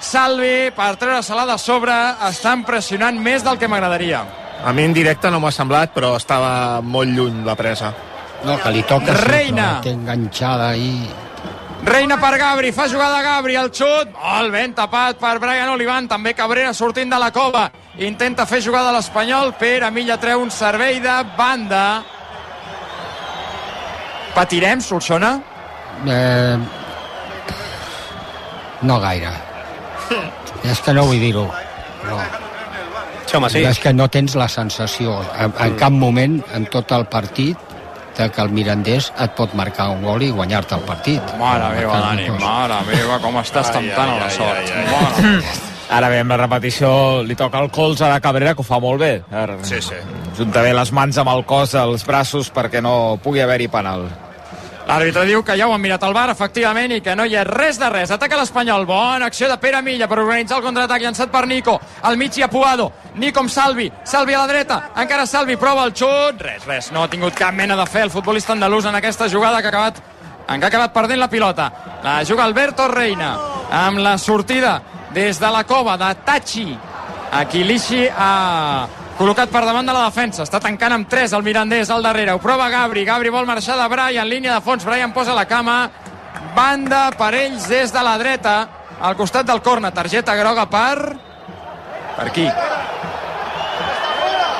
[0.00, 1.96] Salvi per treure-se-la de sobre,
[2.28, 4.22] estan pressionant més del que m'agradaria.
[4.64, 7.94] A mi en directe no m'ha semblat, però estava molt lluny la presa.
[8.44, 9.80] No, que li toca Reina.
[9.80, 11.08] sempre, té enganxada ahí.
[11.84, 16.34] Reina per Gabri, fa jugada Gabri, el xut, molt ben tapat per Brian Olivan, també
[16.36, 21.00] Cabrera sortint de la cova, intenta fer jugada a l'Espanyol, Pere Milla treu un servei
[21.00, 22.02] de banda.
[24.36, 25.32] Patirem, Solsona?
[26.04, 26.58] Eh,
[28.82, 29.32] no gaire.
[30.70, 31.48] És que no vull dir-ho.
[32.04, 32.20] No.
[33.24, 33.64] Sí, home, sí.
[33.64, 35.16] És que no tens la sensació.
[35.38, 37.69] En, en cap moment, en tot el partit,
[38.20, 41.34] de que el Mirandés et pot marcar un gol i guanyar-te el partit.
[41.40, 44.72] Mare meva, Dani, mare meva, com estàs temptant a la sort.
[44.92, 45.42] Mare.
[45.90, 46.88] Ara bé, amb la repetició
[47.26, 49.12] li toca el colze a Cabrera, que ho fa molt bé.
[49.34, 49.98] Ara, Sí, sí.
[50.38, 54.06] Junta bé les mans amb el cos, els braços, perquè no pugui haver-hi penal.
[54.90, 57.44] L'àrbitre diu que ja ho han mirat al bar, efectivament, i que no hi ha
[57.46, 58.10] res de res.
[58.10, 58.88] Ataca l'Espanyol.
[58.88, 61.76] Bona acció de Pere Milla per organitzar el contraatac llançat per Nico.
[62.02, 62.88] Al mig hi ha Puado.
[63.14, 63.86] Nico amb Salvi.
[64.02, 64.80] Salvi a la dreta.
[64.98, 66.42] Encara Salvi prova el xut.
[66.42, 66.90] Res, res.
[66.90, 69.76] No ha tingut cap mena de fe el futbolista andalús en aquesta jugada que ha
[69.76, 70.02] acabat
[70.48, 71.70] en què ha acabat perdent la pilota.
[72.02, 73.36] La juga Alberto Reina
[73.70, 74.80] amb la sortida
[75.14, 76.66] des de la cova de Tachi.
[77.30, 78.88] Aquí Lixi ha
[79.20, 80.46] col·locat per davant de la defensa.
[80.46, 82.32] Està tancant amb 3 el Mirandés al darrere.
[82.32, 83.04] Ho prova Gabri.
[83.04, 84.28] Gabri vol marxar de Brian.
[84.28, 84.84] Línia de fons.
[84.88, 85.90] Brian posa la cama.
[86.56, 88.54] Banda per ells des de la dreta.
[89.00, 89.90] Al costat del corna.
[89.92, 90.96] Targeta groga per...
[92.16, 92.46] Per qui?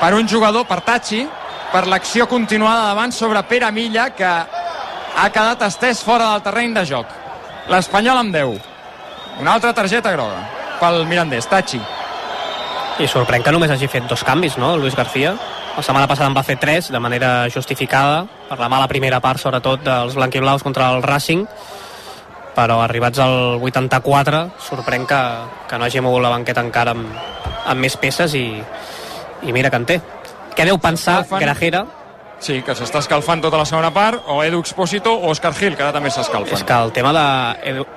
[0.00, 1.26] Per un jugador, per Tachi,
[1.72, 6.86] per l'acció continuada davant sobre Pere Milla, que ha quedat estès fora del terreny de
[6.88, 7.16] joc.
[7.68, 8.60] L'Espanyol amb 10.
[9.40, 10.40] Una altra targeta groga
[10.80, 11.80] pel Mirandés, Tachi.
[13.00, 15.30] I sorprèn que només hagi fet dos canvis, no, Luis García?
[15.72, 19.40] La setmana passada en va fer tres, de manera justificada, per la mala primera part,
[19.40, 21.46] sobretot, dels blanquiblaus contra el Racing,
[22.52, 25.20] però arribats al 84, sorprèn que,
[25.70, 27.08] que no hagi mogut la banqueta encara amb,
[27.72, 28.44] amb més peces i,
[29.48, 29.96] i mira que en té.
[30.52, 31.22] Què deu pensar.
[31.40, 31.86] Grajera?
[32.40, 35.88] Sí, que s'està escalfant tota la segona part, o Edu Expósito o Oscar Gil, que
[35.88, 36.52] ara també s'escalfen.
[36.56, 37.24] És que el tema de...
[37.72, 37.88] Edu,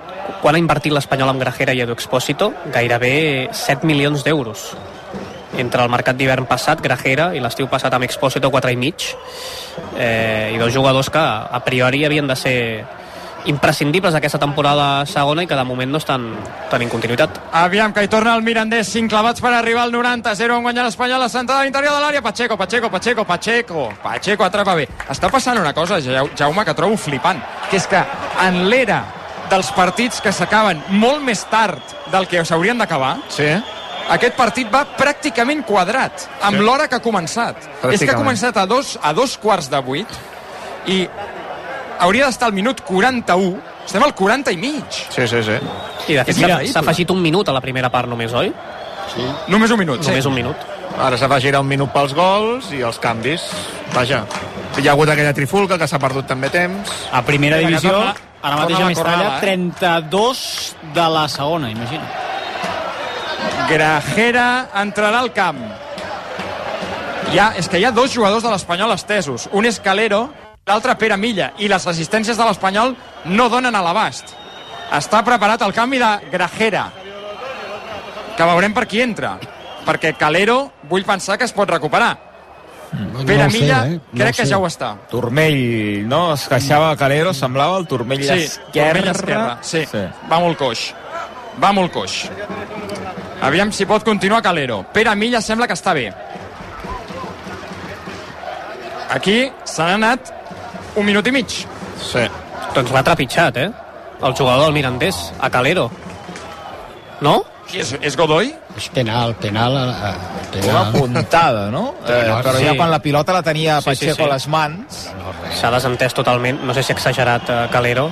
[0.41, 2.51] quan ha invertit l'Espanyol amb Grajera i Edu Expósito?
[2.73, 4.71] Gairebé 7 milions d'euros.
[5.57, 9.03] Entre el mercat d'hivern passat, Grajera, i l'estiu passat amb Expósito, 4 i mig.
[9.97, 12.57] Eh, I dos jugadors que, a priori, havien de ser
[13.45, 16.29] imprescindibles aquesta temporada segona i que de moment no estan
[16.71, 17.41] tenint continuïtat.
[17.59, 20.85] Aviam, que hi torna el Mirandés, 5 clavats per arribar al 90, 0 en guanyar
[20.87, 24.87] l'Espanyol, la centrada a l'interior de l'àrea, Pacheco, Pacheco, Pacheco, Pacheco, Pacheco atrapa bé.
[25.09, 27.99] Està passant una cosa, Ja- Jaume, que trobo flipant, que és que
[28.47, 29.03] en l'era
[29.53, 33.47] dels partits que s'acaben molt més tard del que s'haurien d'acabar, sí.
[34.13, 36.63] aquest partit va pràcticament quadrat, amb Sí.
[36.65, 37.55] l'hora que ha començat.
[37.91, 40.07] És que ha començat a dos, a dos quarts de vuit
[40.87, 41.07] i
[41.99, 44.83] hauria d'estar al minut 41, estem al 40 i mig.
[45.09, 45.57] Sí, sí, sí.
[46.07, 46.35] I de fet
[46.73, 48.51] s'ha afegit un minut a la primera part només, oi?
[49.13, 49.23] Sí.
[49.47, 50.27] Només un minut, Només sí.
[50.27, 50.55] un minut.
[50.99, 53.41] Ara s'afegirà un minut pels gols i els canvis.
[53.93, 54.23] Vaja,
[54.77, 56.91] hi ha hagut aquella trifulca que s'ha perdut també temps.
[57.11, 59.41] A primera divisió, ara mateix a Mestalla, corrada, eh?
[59.41, 62.03] 32 de la segona, imagina.
[63.69, 64.47] Grajera
[64.83, 65.61] entrarà al camp.
[67.33, 69.47] Ha, és que hi ha dos jugadors de l'Espanyol estesos.
[69.55, 70.27] Un és Calero,
[70.67, 71.53] l'altre Pere Milla.
[71.57, 72.93] I les assistències de l'Espanyol
[73.25, 74.35] no donen a l'abast.
[74.93, 76.83] Està preparat el canvi de Grajera.
[78.37, 79.37] Que veurem per qui entra.
[79.87, 82.32] Perquè Calero vull pensar que es pot recuperar.
[83.25, 83.99] Pere ho sé, Milla eh?
[84.11, 84.49] No crec que sé.
[84.51, 84.91] ja ho està.
[85.09, 86.33] Turmell, no?
[86.35, 88.99] Es queixava Calero, semblava el turmell Sí, esquerre.
[89.01, 89.55] turmell esquerre.
[89.61, 90.03] Sí, sí.
[90.31, 90.93] va molt coix.
[91.63, 92.29] Va molt coix.
[93.41, 94.83] Aviam si pot continuar Calero.
[94.93, 96.13] Pere Milla sembla que està bé.
[99.13, 100.31] Aquí se n'ha anat
[100.95, 101.49] un minut i mig.
[102.01, 102.23] Sí.
[102.73, 103.69] Doncs l'ha trepitjat, eh?
[104.23, 105.89] El jugador del Mirandés, a Calero.
[107.21, 107.43] No?
[107.69, 108.51] Qui és, és Godoy?
[108.77, 110.11] És penal, penal, eh,
[110.67, 110.91] Una penal.
[110.93, 111.95] puntada, no?
[112.05, 112.65] Eh, però sí.
[112.67, 114.29] ja quan la pilota la tenia Sí, sí, Pacheco sí.
[114.29, 115.01] a les mans...
[115.53, 116.61] S'ha desentès totalment.
[116.65, 118.09] No sé si ha exagerat eh, Calero.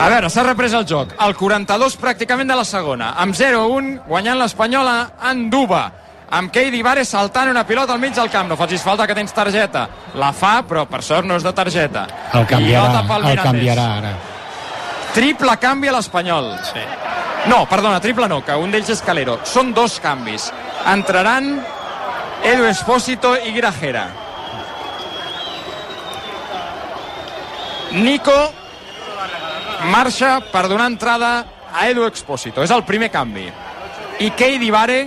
[0.00, 1.12] A veure, s'ha reprès el joc.
[1.20, 3.10] El 42 pràcticament de la segona.
[3.20, 4.94] Amb 0-1, guanyant l'Espanyola
[5.30, 5.82] en Duba.
[6.30, 8.48] Amb Keidi Vares saltant una pilota al mig del camp.
[8.48, 9.88] No facis falta que tens targeta.
[10.14, 12.06] La fa, però per sort no és de targeta.
[12.32, 14.12] El canviarà, el canviarà ara.
[15.14, 16.52] Triple canvi a l'Espanyol.
[16.70, 16.82] Sí.
[17.50, 19.38] No, perdona, triple no, que un d'ells és Calero.
[19.48, 20.50] Són dos canvis.
[20.90, 21.54] Entraran
[22.46, 24.06] Edu Espósito i Grajera.
[27.90, 28.36] Nico
[29.90, 31.32] marxa per donar entrada
[31.72, 32.62] a Edu Expósito.
[32.62, 33.48] És el primer canvi.
[34.20, 35.00] I Keidi Vare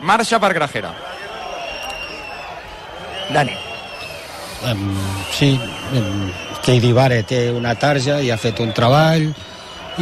[0.00, 0.92] marxa per Grajera.
[3.30, 3.56] Dani.
[4.66, 4.96] Um,
[5.30, 5.60] sí,
[5.92, 6.30] um,
[6.66, 9.28] Keidi Vare té una tarja i ha fet un treball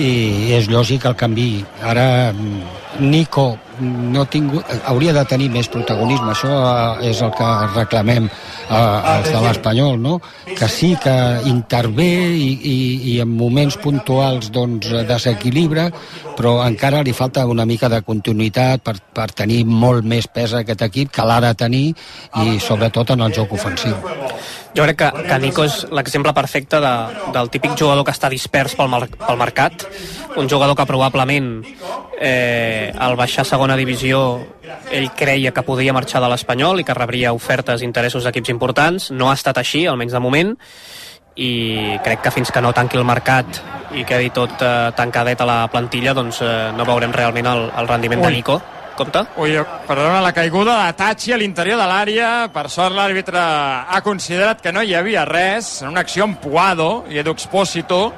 [0.01, 0.09] i
[0.57, 1.51] és lògic el canvi.
[1.85, 2.63] Ara mm,
[3.05, 3.45] Nico
[3.85, 9.29] no tingut, hauria de tenir més protagonisme, això eh, és el que reclamem eh, els
[9.29, 10.17] de l'Espanyol, no?
[10.57, 11.15] que sí que
[11.51, 12.77] intervé i, i,
[13.13, 15.91] i en moments puntuals doncs, desequilibra,
[16.39, 20.65] però encara li falta una mica de continuïtat per, per tenir molt més pes a
[20.65, 21.87] aquest equip que l'ha de tenir
[22.41, 24.01] i sobretot en el joc ofensiu.
[24.75, 26.95] Jo crec que, que Nico és l'exemple perfecte de,
[27.35, 29.87] del típic jugador que està dispers pel, mar, pel mercat,
[30.37, 31.53] un jugador que probablement
[32.19, 34.25] eh, al baixar a segona divisió
[34.91, 39.11] ell creia que podia marxar de l'Espanyol i que rebria ofertes i interessos d'equips importants,
[39.15, 40.55] no ha estat així, almenys de moment,
[41.35, 43.59] i crec que fins que no tanqui el mercat
[43.95, 47.91] i quedi tot eh, tancadet a la plantilla doncs eh, no veurem realment el, el
[47.91, 48.27] rendiment Ui.
[48.27, 48.61] de Nico
[48.95, 49.25] Compte?
[49.43, 49.57] Ui,
[49.89, 52.29] perdona, la caiguda de Tachi a l'interior de l'àrea.
[52.55, 55.81] Per sort l'àrbitre ha considerat que no hi havia res.
[55.83, 58.13] En una acció amb Puado i Edu Expósito.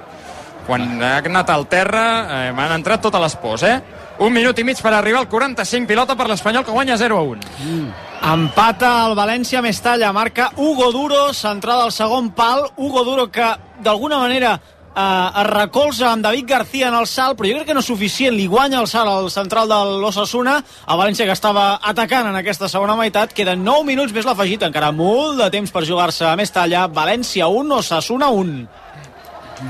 [0.67, 3.77] Quan ha anat al terra, eh, m'han entrat totes les pors, eh?
[4.19, 7.23] Un minut i mig per arribar al 45, pilota per l'Espanyol que guanya 0 a
[7.23, 7.41] 1.
[7.63, 7.89] Mm.
[8.33, 12.65] Empata el València Mestalla, marca Hugo Duro, centrada al segon pal.
[12.77, 13.53] Hugo Duro que
[13.85, 14.59] d'alguna manera
[14.97, 17.91] eh, es recolza amb David García en el salt, però jo crec que no és
[17.91, 18.35] suficient.
[18.37, 22.71] Li guanya el salt al central de l'Ossassuna, a València que estava atacant en aquesta
[22.73, 23.35] segona meitat.
[23.37, 26.87] Queden 9 minuts més l'afegit, encara molt de temps per jugar-se a Mestalla.
[26.89, 28.67] València 1, Ossassuna 1.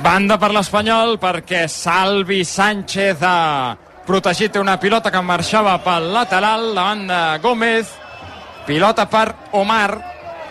[0.02, 7.06] Banda per l'Espanyol perquè Salvi Sánchez ha protegit una pilota que marxava pel lateral davant
[7.06, 7.92] de Gómez.
[8.66, 9.92] Pilota per Omar,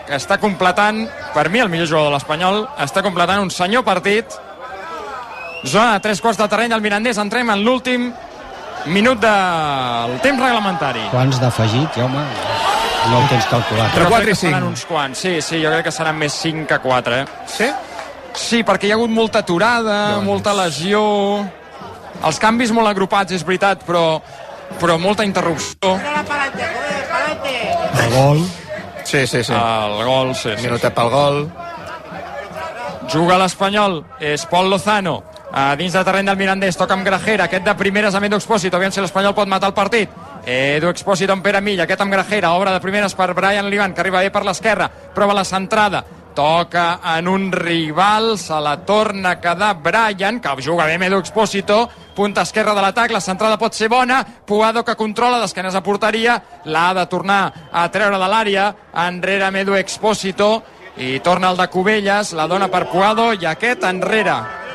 [0.08, 1.02] que està completant,
[1.34, 4.38] per mi el millor jugador de l'Espanyol, està completant un senyor partit.
[5.64, 7.18] Zona de tres quarts de terreny al Mirandés.
[7.18, 8.10] Entrem en l'últim
[8.86, 11.08] minut del temps reglamentari.
[11.10, 12.22] Quants d'afegit, Jaume?
[13.10, 13.92] No ho tens calculat.
[13.94, 15.20] Però crec que seran uns quants.
[15.22, 17.26] Sí, sí, jo crec que seran més 5 que 4, eh?
[17.50, 17.68] Sí?
[18.36, 21.00] Sí, perquè hi ha hagut molta aturada, molta lesió...
[22.26, 24.22] Els canvis molt agrupats, és veritat, però,
[24.80, 25.98] però molta interrupció.
[28.00, 28.40] El gol.
[29.04, 29.52] Sí, sí, sí.
[29.52, 30.64] El gol, sí, sí.
[30.64, 31.42] Minutet pel gol.
[33.12, 35.20] Juga l'Espanyol, és Pol Lozano,
[35.56, 38.76] a dins de terreny del Mirandés, toca amb Grajera, aquest de primeres amb Edu Expósito,
[38.76, 40.10] aviam si l'Espanyol pot matar el partit.
[40.44, 44.02] Edu Expósito amb Pere Milla, aquest amb Grajera, obra de primeres per Brian Livan, que
[44.04, 46.02] arriba bé per l'esquerra, prova la centrada,
[46.36, 51.22] toca en un rival, se la torna a quedar Brian, que juga bé amb Edu
[51.24, 55.80] Expósito, punta esquerra de l'atac, la centrada pot ser bona, Puado que controla d'esquenes a
[55.82, 56.36] porteria,
[56.66, 58.68] l'ha de tornar a treure de l'àrea,
[59.08, 60.52] enrere amb Edu Expósito,
[60.98, 64.65] i torna el de Cubelles, la dona per Puado i aquest enrere.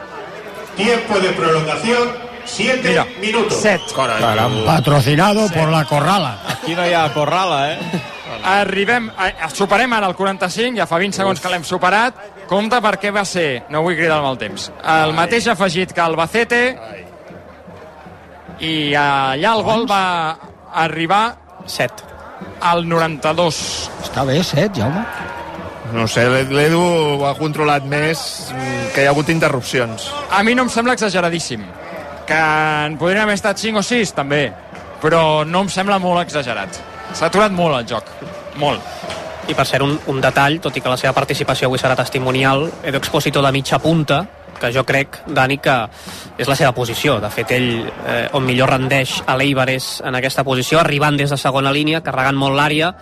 [0.76, 2.10] Tiempo de prolongación,
[2.46, 3.58] 7 Mira, minutos.
[3.62, 3.84] 7.
[4.66, 6.40] Patrocinado por la Corrala.
[6.48, 7.80] Aquí no hi ha Corrala, eh?
[8.44, 12.18] Arribem, a, superem ara el 45, ja fa 20 segons que l'hem superat.
[12.50, 16.62] Compte perquè va ser, no vull cridar el temps, el mateix afegit que el Bacete
[18.60, 20.04] i allà el gol va
[20.84, 21.24] arribar
[21.66, 22.10] 7
[22.62, 23.62] al 92.
[24.04, 25.06] Està bé, 7, Jaume?
[25.92, 28.20] No sé, l'Edu ho ha controlat més
[28.54, 30.08] mm, que hi ha hagut interrupcions.
[30.32, 31.66] A mi no em sembla exageradíssim.
[32.28, 32.38] Que
[32.86, 34.46] en podrien haver estat 5 o 6, també.
[35.04, 36.80] Però no em sembla molt exagerat.
[37.12, 38.08] S'ha aturat molt el joc.
[38.62, 38.86] Molt.
[39.50, 42.70] I per ser un, un detall, tot i que la seva participació avui serà testimonial,
[42.88, 44.22] Edu Expósito de mitja punta,
[44.62, 45.76] que jo crec, Dani, que
[46.38, 47.18] és la seva posició.
[47.20, 51.34] De fet, ell eh, on millor rendeix a l'Eibar és en aquesta posició, arribant des
[51.34, 52.94] de segona línia, carregant molt l'àrea,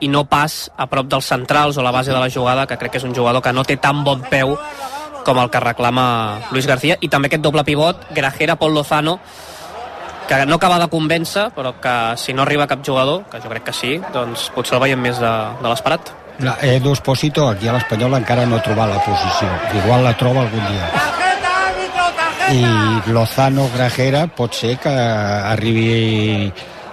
[0.00, 2.92] i no pas a prop dels centrals o la base de la jugada, que crec
[2.92, 4.56] que és un jugador que no té tan bon peu
[5.24, 9.18] com el que reclama Luis García, i també aquest doble pivot, Grajera, Pol Lozano,
[10.30, 13.64] que no acaba de convèncer, però que si no arriba cap jugador, que jo crec
[13.68, 15.30] que sí, doncs potser el veiem més de,
[15.60, 16.12] de l'esperat.
[16.62, 19.48] Edu Espósito aquí a l'Espanyol encara no ha trobat la posició.
[19.82, 20.86] Igual la troba algun dia.
[22.50, 26.50] I Lozano Grajera pot ser que arribi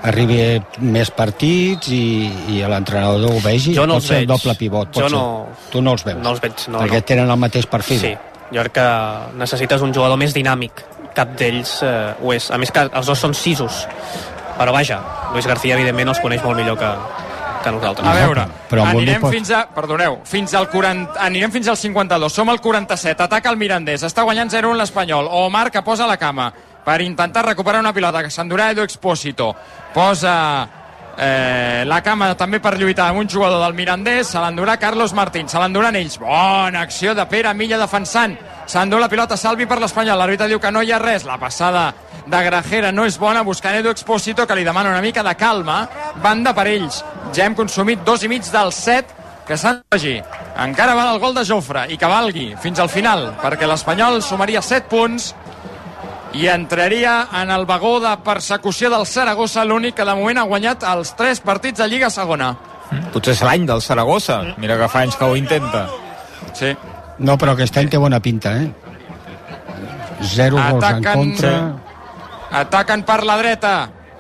[0.08, 0.38] arribi
[0.80, 2.02] més partits i,
[2.56, 4.28] i l'entrenador ho vegi Jo no pot els veig.
[4.28, 5.18] doble pivot pot Jo ser.
[5.18, 7.08] no- tu no els veus no els veig, no, perquè no.
[7.14, 8.14] tenen el mateix perfil Sí,
[8.52, 8.88] jo crec que
[9.38, 10.72] necessites un jugador més dinàmic.
[11.18, 12.46] Cap d'ells eh, ho és.
[12.54, 13.88] A més que els dos són sisos.
[14.58, 15.00] Però vaja,
[15.34, 16.92] Luis García evidentment els coneix molt millor que,
[17.66, 18.08] que nosaltres.
[18.08, 19.64] A veure, Però anirem pot- fins a...
[19.74, 22.32] Perdoneu, fins al 40, anirem fins al 52.
[22.34, 23.24] Som al 47.
[23.26, 24.04] Ataca el Mirandés.
[24.08, 25.28] Està guanyant 0-1 l'Espanyol.
[25.44, 26.52] Omar que posa la cama
[26.88, 29.50] per intentar recuperar una pilota que s'endurà Edu Expósito.
[29.92, 30.36] Posa
[31.18, 34.30] eh, la cama també per lluitar amb un jugador del Mirandés.
[34.32, 35.50] Se l'endurà Carlos Martín.
[35.52, 36.16] Se l'enduran ells.
[36.22, 38.38] Bona acció de Pere Milla defensant.
[38.72, 40.16] S'endú la pilota Salvi per l'Espanyol.
[40.16, 41.26] L'àrbitre diu que no hi ha res.
[41.28, 41.90] La passada
[42.24, 45.82] de Grajera no és bona, buscant Edu Expósito, que li demana una mica de calma.
[46.24, 47.02] Banda per ells.
[47.36, 49.12] Ja hem consumit dos i mig del set
[49.44, 50.22] que s'han d'afegir.
[50.64, 54.64] Encara val el gol de Jofre i que valgui fins al final, perquè l'Espanyol sumaria
[54.64, 55.34] 7 punts
[56.34, 60.84] i entraria en el vagó de persecució del Saragossa, l'únic que de moment ha guanyat
[60.84, 62.52] els 3 partits de Lliga Segona.
[63.14, 64.42] Potser és l'any del Saragossa.
[64.58, 65.88] Mira que fa anys que ho intenta.
[66.54, 66.76] Sí.
[67.20, 68.68] no, però aquest any té bona pinta eh?
[70.22, 71.52] zero gols en Ataquen- contra
[72.62, 73.74] Ataquen per la dreta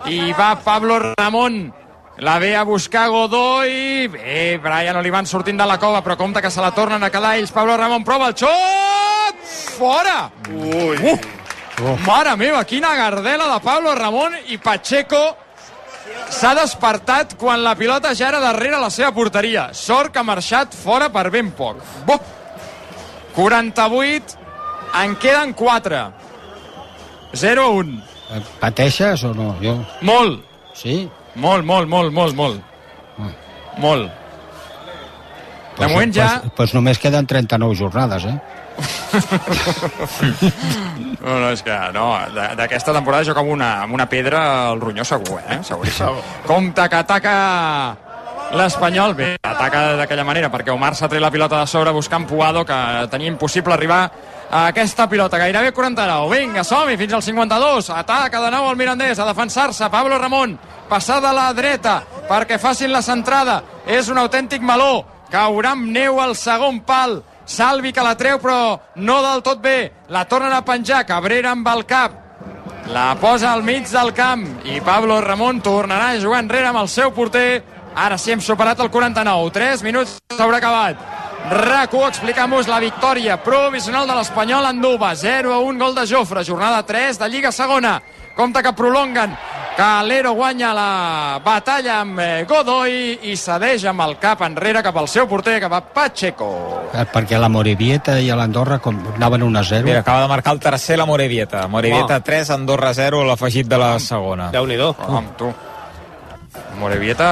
[0.06, 1.74] i va Pablo Ramon
[2.18, 4.08] La ve a buscar Godoy.
[4.08, 7.36] Bé, Brian Olivan sortint de la cova, però compte que se la tornen a quedar
[7.38, 7.52] ells.
[7.52, 9.44] Pablo Ramon prova el xot!
[9.78, 10.32] Fora!
[10.50, 10.98] Ui!
[10.98, 11.20] Uh!
[12.06, 15.20] Mare meva, quina gardela de Pablo Ramon i Pacheco
[16.34, 19.70] s'ha despertat quan la pilota ja era darrere la seva porteria.
[19.78, 21.84] Sort que ha marxat fora per ben poc.
[22.08, 22.18] Bo!
[23.36, 24.38] 48,
[25.04, 26.02] en queden 4.
[27.38, 28.02] 0 a 1.
[28.34, 29.52] Eh, Pateixes o no?
[29.62, 29.76] Jo...
[30.02, 30.42] Molt.
[30.74, 31.04] Sí?
[31.36, 32.64] Molt, molt, molt, molt, molt.
[33.78, 34.10] Molt.
[34.10, 36.28] De Pues, moment ja...
[36.42, 38.40] Pues, pues només queden 39 jornades, eh?
[41.18, 42.06] No, no, és que no,
[42.58, 45.60] d'aquesta temporada jo com una, amb una pedra al ronyó segur, eh?
[45.66, 46.20] Seguríssim.
[46.48, 47.34] Compte que ataca
[48.56, 49.16] l'Espanyol.
[49.18, 52.78] Bé, ataca d'aquella manera perquè Omar s'ha tret la pilota de sobre buscant Puado, que
[53.12, 54.04] tenia impossible arribar
[54.50, 55.38] a aquesta pilota.
[55.38, 56.38] Gairebé 49.
[56.38, 57.90] Vinga, som-hi fins al 52.
[57.98, 59.90] Ataca de nou el Mirandés a defensar-se.
[59.90, 60.58] Pablo Ramon,
[60.90, 63.62] passada a la dreta perquè facin la centrada.
[63.86, 65.04] És un autèntic meló.
[65.32, 67.20] Caurà amb neu al segon pal.
[67.48, 69.92] Salvi que la treu, però no del tot bé.
[70.12, 71.06] La tornen a penjar.
[71.08, 72.24] Cabrera amb el cap.
[72.92, 76.92] La posa al mig del camp i Pablo Ramon tornarà a jugar enrere amb el
[76.92, 77.64] seu porter.
[77.96, 79.52] Ara sí hem superat el 49.
[79.56, 81.00] 3 minuts s'haurà acabat.
[81.48, 85.14] RAC1 explicant-vos la victòria provisional de l'Espanyol en Duba.
[85.16, 86.44] 0 a 1 gol de Jofre.
[86.44, 88.02] Jornada 3 de Lliga Segona.
[88.36, 89.36] Compte que prolonguen
[89.78, 95.06] Calero guanya la batalla amb eh, Godoy i cedeix amb el cap enrere cap al
[95.06, 96.48] seu porter, cap a Pacheco.
[96.98, 99.86] Eh, Perquè la Morevieta i l'Andorra com anaven 1 a 0.
[99.86, 101.68] Mira, acaba de marcar el tercer la Morevieta.
[101.70, 104.50] Morevieta 3, Andorra 0, l'afegit de la segona.
[104.50, 104.96] Déu-n'hi-do.
[105.22, 105.54] Amb tu.
[106.82, 107.30] Morevieta...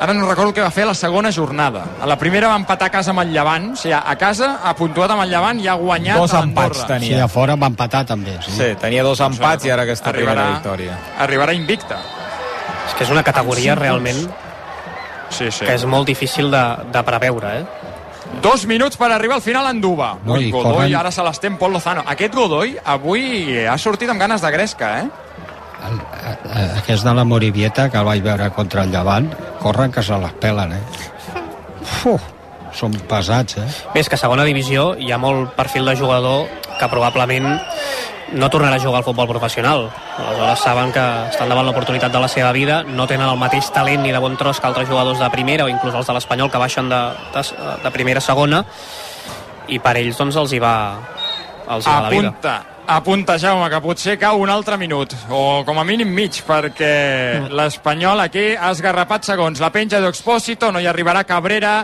[0.00, 1.82] Ara no recordo què va fer la segona jornada.
[2.00, 4.74] A la primera va empatar a casa amb el Llevant, o sigui, a casa ha
[4.78, 7.16] puntuat amb el Llevant i ha guanyat Dos a empats tenia.
[7.16, 8.38] Sí, a fora va empatar també.
[8.44, 8.52] Sí.
[8.56, 10.98] Sí, tenia dos empats i ara aquesta Arribarà- primera victòria.
[11.18, 11.98] Arribarà invicta.
[12.88, 14.28] És que és una categoria realment
[15.30, 15.64] Sí, sí.
[15.64, 16.62] que és molt difícil de,
[16.92, 17.64] de preveure, eh?
[18.42, 20.14] Dos minuts per arribar al final en Duba.
[20.24, 22.02] No, Ui, Godoy, corren- ara se l'estén Pol Lozano.
[22.06, 25.08] Aquest Godoy avui ha sortit amb ganes de gresca, eh?
[25.82, 29.30] Eh, Aquest de la Morevieta, que el vaig veure contra el Llevant,
[29.62, 30.82] corren que se les pelen, eh?
[32.10, 32.22] Uf,
[32.76, 33.68] són pesats, eh?
[33.94, 36.46] Bé, és que a segona divisió hi ha molt perfil de jugador
[36.78, 37.60] que probablement
[38.32, 39.90] no tornarà a jugar al futbol professional.
[40.16, 44.02] Aleshores saben que estan davant l'oportunitat de la seva vida, no tenen el mateix talent
[44.06, 46.60] ni de bon tros que altres jugadors de primera o inclús els de l'Espanyol que
[46.62, 47.00] baixen de,
[47.34, 47.44] de,
[47.84, 48.64] de primera a segona
[49.68, 50.76] i per ells doncs els hi va,
[51.68, 52.32] els hi va la vida.
[52.86, 58.20] Apunta, Jaume, que potser cau un altre minut, o com a mínim mig, perquè l'Espanyol
[58.24, 59.60] aquí ha esgarrapat segons.
[59.62, 61.76] La penja d'Expósito, no hi arribarà Cabrera,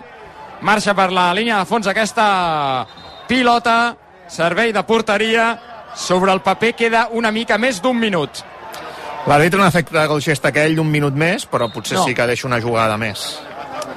[0.66, 2.86] marxa per la línia de fons aquesta
[3.30, 3.94] pilota,
[4.26, 5.48] servei de porteria,
[5.94, 8.42] sobre el paper queda una mica més d'un minut.
[9.28, 12.04] L'àrbitre no ha fet el gest aquell d'un minut més, però potser No.
[12.04, 13.38] sí que deixa una jugada més.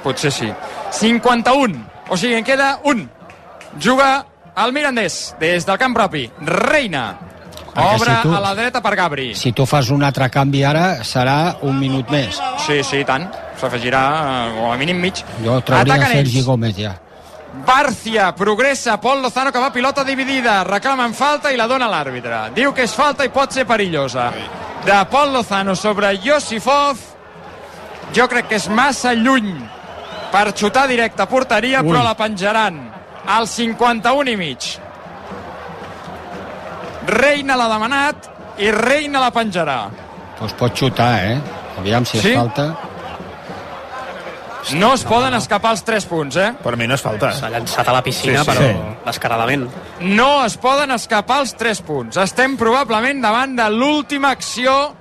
[0.02, 0.52] Potser sí.
[0.90, 3.08] 51, o sigui, en queda un.
[3.80, 4.24] Juga
[4.56, 6.30] el Mirandés, des del camp propi.
[6.40, 7.18] Reina.
[7.72, 9.34] Perquè Obre si tu- a la dreta per Gabri.
[9.34, 12.38] Si tu fas un altre canvi ara, serà un minut més.
[12.66, 13.30] Sí, sí, tant.
[13.56, 14.02] S'afegirà
[14.50, 15.14] eh, com a mínim mig.
[15.42, 16.46] Jo trauria Ataquen Sergi ells.
[16.46, 16.98] Gómez ja.
[17.66, 22.52] Barcia, progressa, Pol Lozano que va pilota dividida, reclamen falta i la dona l'àrbitre.
[22.54, 24.30] Diu que és falta i pot ser perillosa.
[24.84, 26.98] De Pol Lozano sobre Josifov,
[28.12, 29.54] jo crec que és massa lluny
[30.32, 31.88] per xutar directe a porteria, Ui.
[31.88, 32.91] però la penjaran
[33.26, 34.58] al 51 i mig.
[37.06, 38.30] Reina l'ha demanat
[38.62, 39.80] i Reina la penjarà.
[40.38, 41.36] Doncs pot xutar, eh?
[41.78, 42.30] Aviam si Sí?
[42.32, 42.74] és falta.
[44.78, 46.52] No es poden escapar els 3 punts, eh?
[46.62, 47.32] Per mi no és falta.
[47.34, 48.56] S'ha llançat a la piscina, Sí, sí.
[48.56, 48.98] però Sí.
[49.04, 49.68] descaradament.
[50.00, 52.16] No es poden escapar els 3 punts.
[52.16, 54.94] Estem probablement davant de l'última acció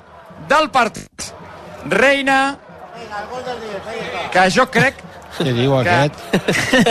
[0.47, 1.33] del partit.
[1.85, 2.57] Reina,
[4.31, 4.95] que jo crec
[5.37, 5.89] Què diu que...
[5.89, 6.15] aquest?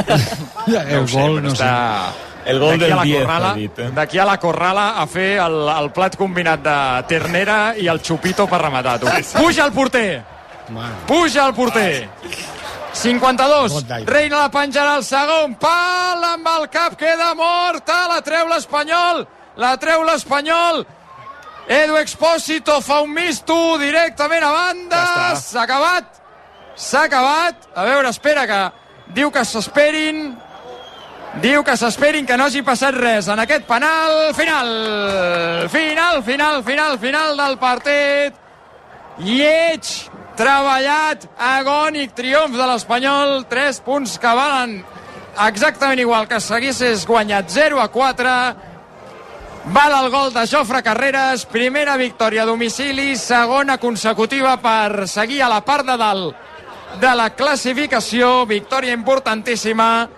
[0.97, 1.62] el gol, no sé.
[1.62, 2.28] està...
[2.51, 3.91] El gol del la 10, Corrala- ha dit, eh?
[3.95, 6.76] D'aquí a la Corrala a fer el, el plat combinat de
[7.11, 9.12] ternera i el xupito per rematar-ho.
[9.36, 10.22] Puja el porter!
[11.07, 12.09] Puja el porter!
[12.93, 14.12] 52, Got d'aigua.
[14.12, 19.22] Reina la penjarà al segon, pal amb el cap, queda morta, la treu l'Espanyol,
[19.61, 20.82] la treu l'Espanyol,
[21.70, 25.05] Edu Expósito fa un misto directament a banda,
[25.38, 26.20] s'ha acabat,
[26.81, 28.61] s'ha acabat, a veure, espera que
[29.12, 30.31] diu que s'esperin,
[31.43, 34.70] diu que s'esperin que no hagi passat res en aquest penal, final,
[35.68, 38.41] final, final, final, final del partit,
[39.20, 39.93] lleig,
[40.41, 44.78] treballat, agònic triomf de l'Espanyol, 3 punts que valen
[45.51, 48.37] exactament igual que s'haguessis guanyat 0 a 4,
[49.61, 55.51] Val el gol de Jofre Carreras, primera victòria a domicili, segona consecutiva per seguir a
[55.53, 56.47] la part de dalt
[56.99, 60.09] de la classificació, victòria importantíssima,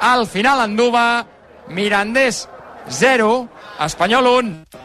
[0.00, 1.26] al final Anduba,
[1.68, 2.48] Mirandés
[2.88, 3.48] 0,
[3.80, 4.81] Espanyol 1.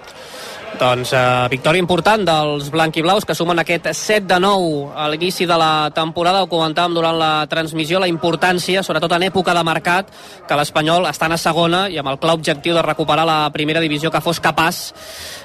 [0.77, 5.55] Doncs eh, victòria important dels blanquiblaus que sumen aquest 7 de 9 a l'inici de
[5.57, 6.43] la temporada.
[6.43, 10.11] Ho comentàvem durant la transmissió, la importància, sobretot en època de mercat,
[10.45, 14.11] que l'Espanyol està a segona i amb el clar objectiu de recuperar la primera divisió
[14.13, 14.93] que fos capaç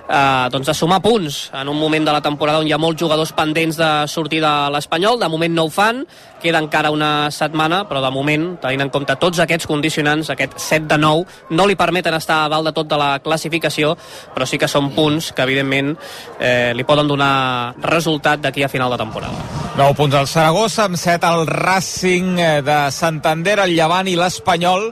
[0.09, 3.01] eh, doncs de sumar punts en un moment de la temporada on hi ha molts
[3.01, 5.19] jugadors pendents de sortir de l'Espanyol.
[5.19, 6.05] De moment no ho fan,
[6.43, 10.91] queda encara una setmana, però de moment, tenint en compte tots aquests condicionants, aquest 7
[10.91, 11.25] de 9,
[11.57, 13.97] no li permeten estar a dalt de tot de la classificació,
[14.35, 15.95] però sí que són punts que, evidentment,
[16.41, 19.47] eh, li poden donar resultat d'aquí a final de temporada.
[19.77, 24.91] 9 punts al Saragossa, amb 7 al Racing eh, de Santander, el Llevant i l'Espanyol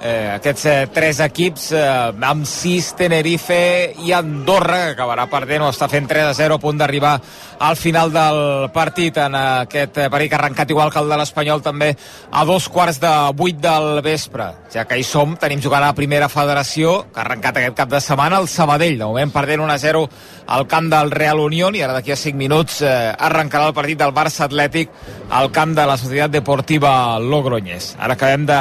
[0.00, 1.84] eh, aquests eh, tres equips eh,
[2.26, 3.60] amb 6, Tenerife
[4.04, 7.14] i Andorra que acabarà perdent o està fent 3 a 0 a punt d'arribar
[7.60, 9.20] al final del partit.
[9.20, 11.92] En aquest eh, partit que ha arrencat igual que el de l'Espanyol també
[12.30, 14.48] a dos quarts de 8 del vespre.
[14.72, 17.92] Ja que hi som, tenim jugant a la primera federació que ha arrencat aquest cap
[17.92, 20.06] de setmana el Sabadell, de moment perdent 1 a 0
[20.50, 24.00] al camp del Real Unión i ara d'aquí a 5 minuts eh, arrencarà el partit
[24.00, 24.90] del Barça Atlètic
[25.30, 27.94] al camp de la Societat Deportiva Logroñés.
[28.00, 28.60] Ara acabem de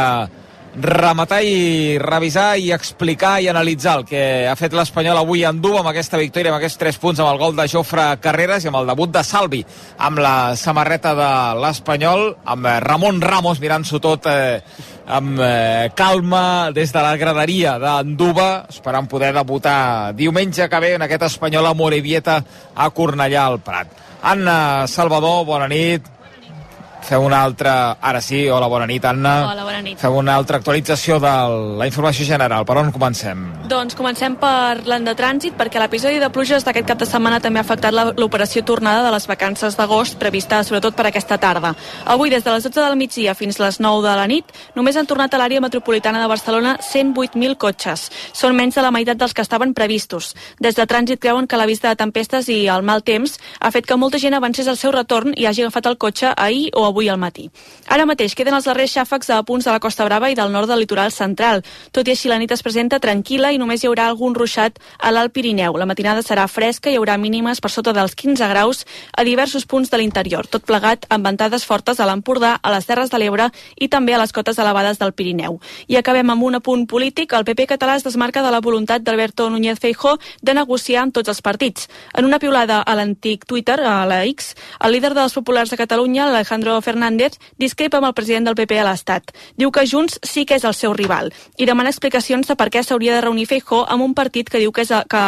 [0.82, 5.76] rematar i revisar i explicar i analitzar el que ha fet l'Espanyol avui en dur
[5.80, 8.80] amb aquesta victòria, amb aquests 3 punts amb el gol de Jofre Carreras i amb
[8.80, 9.64] el debut de Salvi
[9.98, 12.24] amb la samarreta de l'Espanyol
[12.54, 14.62] amb Ramon Ramos mirant-s'ho tot eh,
[15.10, 21.08] amb eh, calma des de la graderia d'Anduba esperant poder debutar diumenge que ve en
[21.08, 22.40] aquest Espanyol a Morevieta
[22.76, 23.92] a Cornellà al Prat.
[24.22, 26.19] Anna Salvador, bona nit
[27.04, 27.98] fem una altra...
[28.02, 29.34] Ara sí, hola, bona nit, Anna.
[29.52, 29.98] Hola, bona nit.
[30.00, 31.32] Fem una altra actualització de
[31.80, 32.66] la informació general.
[32.66, 33.42] Per on comencem?
[33.70, 37.60] Doncs comencem per l'any de trànsit, perquè l'episodi de pluges d'aquest cap de setmana també
[37.62, 41.76] ha afectat la- l'operació tornada de les vacances d'agost, prevista sobretot per aquesta tarda.
[42.06, 44.46] Avui, des de les 12 del migdia fins les 9 de la nit,
[44.76, 48.10] només han tornat a l'àrea metropolitana de Barcelona 108.000 cotxes.
[48.34, 50.36] Són menys de la meitat dels que estaven previstos.
[50.60, 53.86] Des de trànsit creuen que la vista de tempestes i el mal temps ha fet
[53.86, 57.10] que molta gent avancés el seu retorn i hagi agafat el cotxe ahir o avui
[57.10, 57.50] al matí.
[57.88, 60.70] Ara mateix queden els darrers xàfecs a punts de la Costa Brava i del nord
[60.70, 61.64] del litoral central.
[61.92, 65.12] Tot i així, la nit es presenta tranquil·la i només hi haurà algun ruixat a
[65.12, 65.78] l'Alt Pirineu.
[65.78, 68.86] La matinada serà fresca i hi haurà mínimes per sota dels 15 graus
[69.16, 73.12] a diversos punts de l'interior, tot plegat amb ventades fortes a l'Empordà, a les Terres
[73.12, 75.60] de l'Ebre i també a les cotes elevades del Pirineu.
[75.88, 77.34] I acabem amb un apunt polític.
[77.34, 81.30] El PP català es desmarca de la voluntat d'Alberto Núñez Feijó de negociar amb tots
[81.30, 81.88] els partits.
[82.14, 86.28] En una piulada a l'antic Twitter, a la X, el líder dels populars de Catalunya,
[86.28, 89.34] Alejandro Fernández, discrepa amb el president del PP a l'Estat.
[89.58, 92.84] Diu que Junts sí que és el seu rival i demana explicacions de per què
[92.84, 95.24] s'hauria de reunir Feijó amb un partit que diu que és que,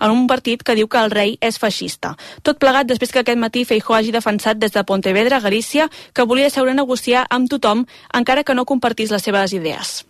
[0.00, 2.14] en un partit que diu que el rei és feixista.
[2.42, 6.50] Tot plegat després que aquest matí Feijó hagi defensat des de Pontevedra, Galícia, que volia
[6.50, 10.04] seure a negociar amb tothom encara que no compartís les seves idees.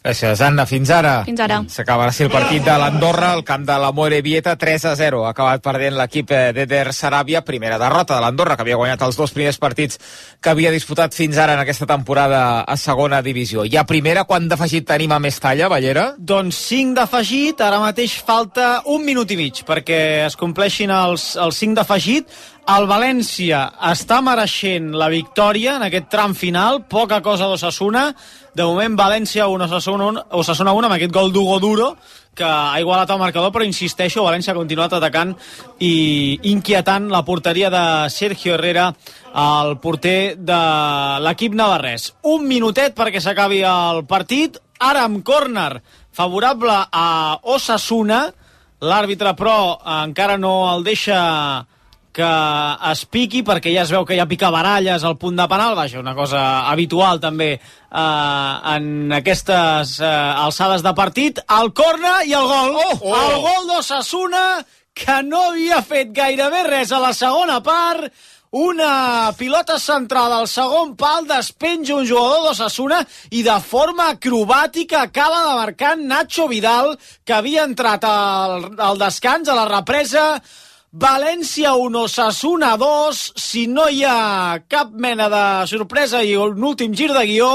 [0.00, 0.64] Gràcies, Anna.
[0.64, 1.18] Fins ara.
[1.26, 1.58] Fins ara.
[1.68, 5.26] S'acaba així el partit de l'Andorra, al camp de la Morevieta, 3 a 0.
[5.26, 9.18] Ha acabat perdent l'equip eh, d'Eder Saràbia, primera derrota de l'Andorra, que havia guanyat els
[9.20, 10.00] dos primers partits
[10.40, 13.66] que havia disputat fins ara en aquesta temporada a segona divisió.
[13.68, 16.06] I a primera, quan d'afegit tenim a Mestalla, Ballera?
[16.16, 21.60] Doncs 5 d'afegit, ara mateix falta un minut i mig perquè es compleixin els, els
[21.60, 22.40] 5 d'afegit.
[22.68, 28.10] El València està mereixent la victòria en aquest tram final, poca cosa d'Ossassuna.
[28.54, 31.88] De moment, València 1, Osasuna 1, Osasuna 1 amb aquest gol d'Hugo Duro,
[32.34, 35.32] que ha igualat el marcador, però insisteixo, València ha continuat atacant
[35.82, 38.90] i inquietant la porteria de Sergio Herrera,
[39.34, 40.60] el porter de
[41.24, 42.12] l'equip navarrès.
[42.28, 44.60] Un minutet perquè s'acabi el partit.
[44.80, 45.82] Ara amb córner
[46.12, 48.28] favorable a Osasuna.
[48.80, 51.18] L'àrbitre, però, encara no el deixa
[52.12, 52.30] que
[52.90, 56.00] es piqui perquè ja es veu que hi ha picabaralles al punt de penal, vaja,
[56.02, 56.40] una cosa
[56.70, 60.10] habitual també eh, en aquestes eh,
[60.46, 62.74] alçades de partit, el corna i el gol.
[62.74, 63.14] Oh, oh.
[63.14, 64.44] El gol d'Ossassuna
[64.94, 68.10] que no havia fet gairebé res a la segona part,
[68.50, 72.98] una pilota centrada al segon pal despenja un jugador d'Ossassuna
[73.30, 79.46] i de forma acrobàtica acaba de marcar Nacho Vidal que havia entrat al, al descans,
[79.46, 80.42] a la represa
[80.90, 86.96] València 1, Osasuna 2, si no hi ha cap mena de sorpresa i un últim
[86.98, 87.50] gir de guió,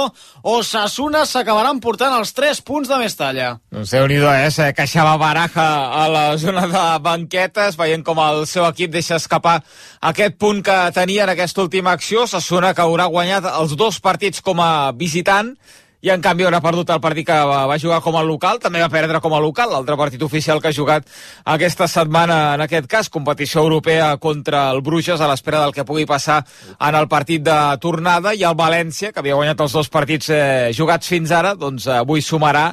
[0.47, 3.49] Osasuna s'acabaran portant els 3 punts de Mestalla.
[3.75, 4.47] Doncs déu-n'hi-do, eh?
[4.55, 5.67] Se queixava Baraja
[5.99, 9.57] a la zona de banquetes, veient com el seu equip deixa escapar
[9.99, 12.23] aquest punt que tenia en aquesta última acció.
[12.31, 15.57] Sassuna que haurà guanyat els dos partits com a visitant
[16.05, 18.91] i en canvi haurà perdut el partit que va, jugar com a local, també va
[18.93, 21.09] perdre com a local, l'altre partit oficial que ha jugat
[21.55, 26.05] aquesta setmana, en aquest cas, competició europea contra el Bruges a l'espera del que pugui
[26.05, 26.43] passar
[26.77, 30.71] en el partit de tornada, i el València, que havia guanyat els dos partits eh,
[30.77, 32.67] jugats fins ara, doncs eh, avui sumarà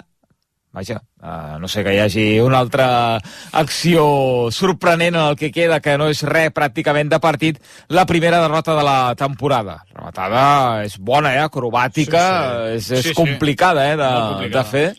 [0.72, 3.18] vaja, uh, no sé, que hi hagi una altra
[3.52, 8.40] acció sorprenent en el que queda, que no és res pràcticament de partit, la primera
[8.40, 9.82] derrota de la temporada.
[9.92, 12.76] La rematada és bona, eh, acrobàtica, Sí, sí.
[12.76, 13.14] és, és Sí, sí.
[13.14, 14.62] complicada, eh, de, complicada.
[14.64, 14.94] de fer.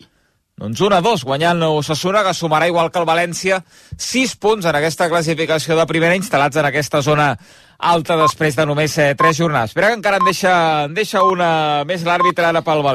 [0.56, 3.64] Doncs 1 a 2, guanyant Osasuna, que sumarà igual que el València
[3.98, 7.32] 6 punts en aquesta classificació de primera, instal·lats en aquesta zona
[7.80, 9.70] alta després de només eh, 3 jornades.
[9.72, 12.92] Espera que encara en deixa, en deixa una més l'àrbitre ara pel València.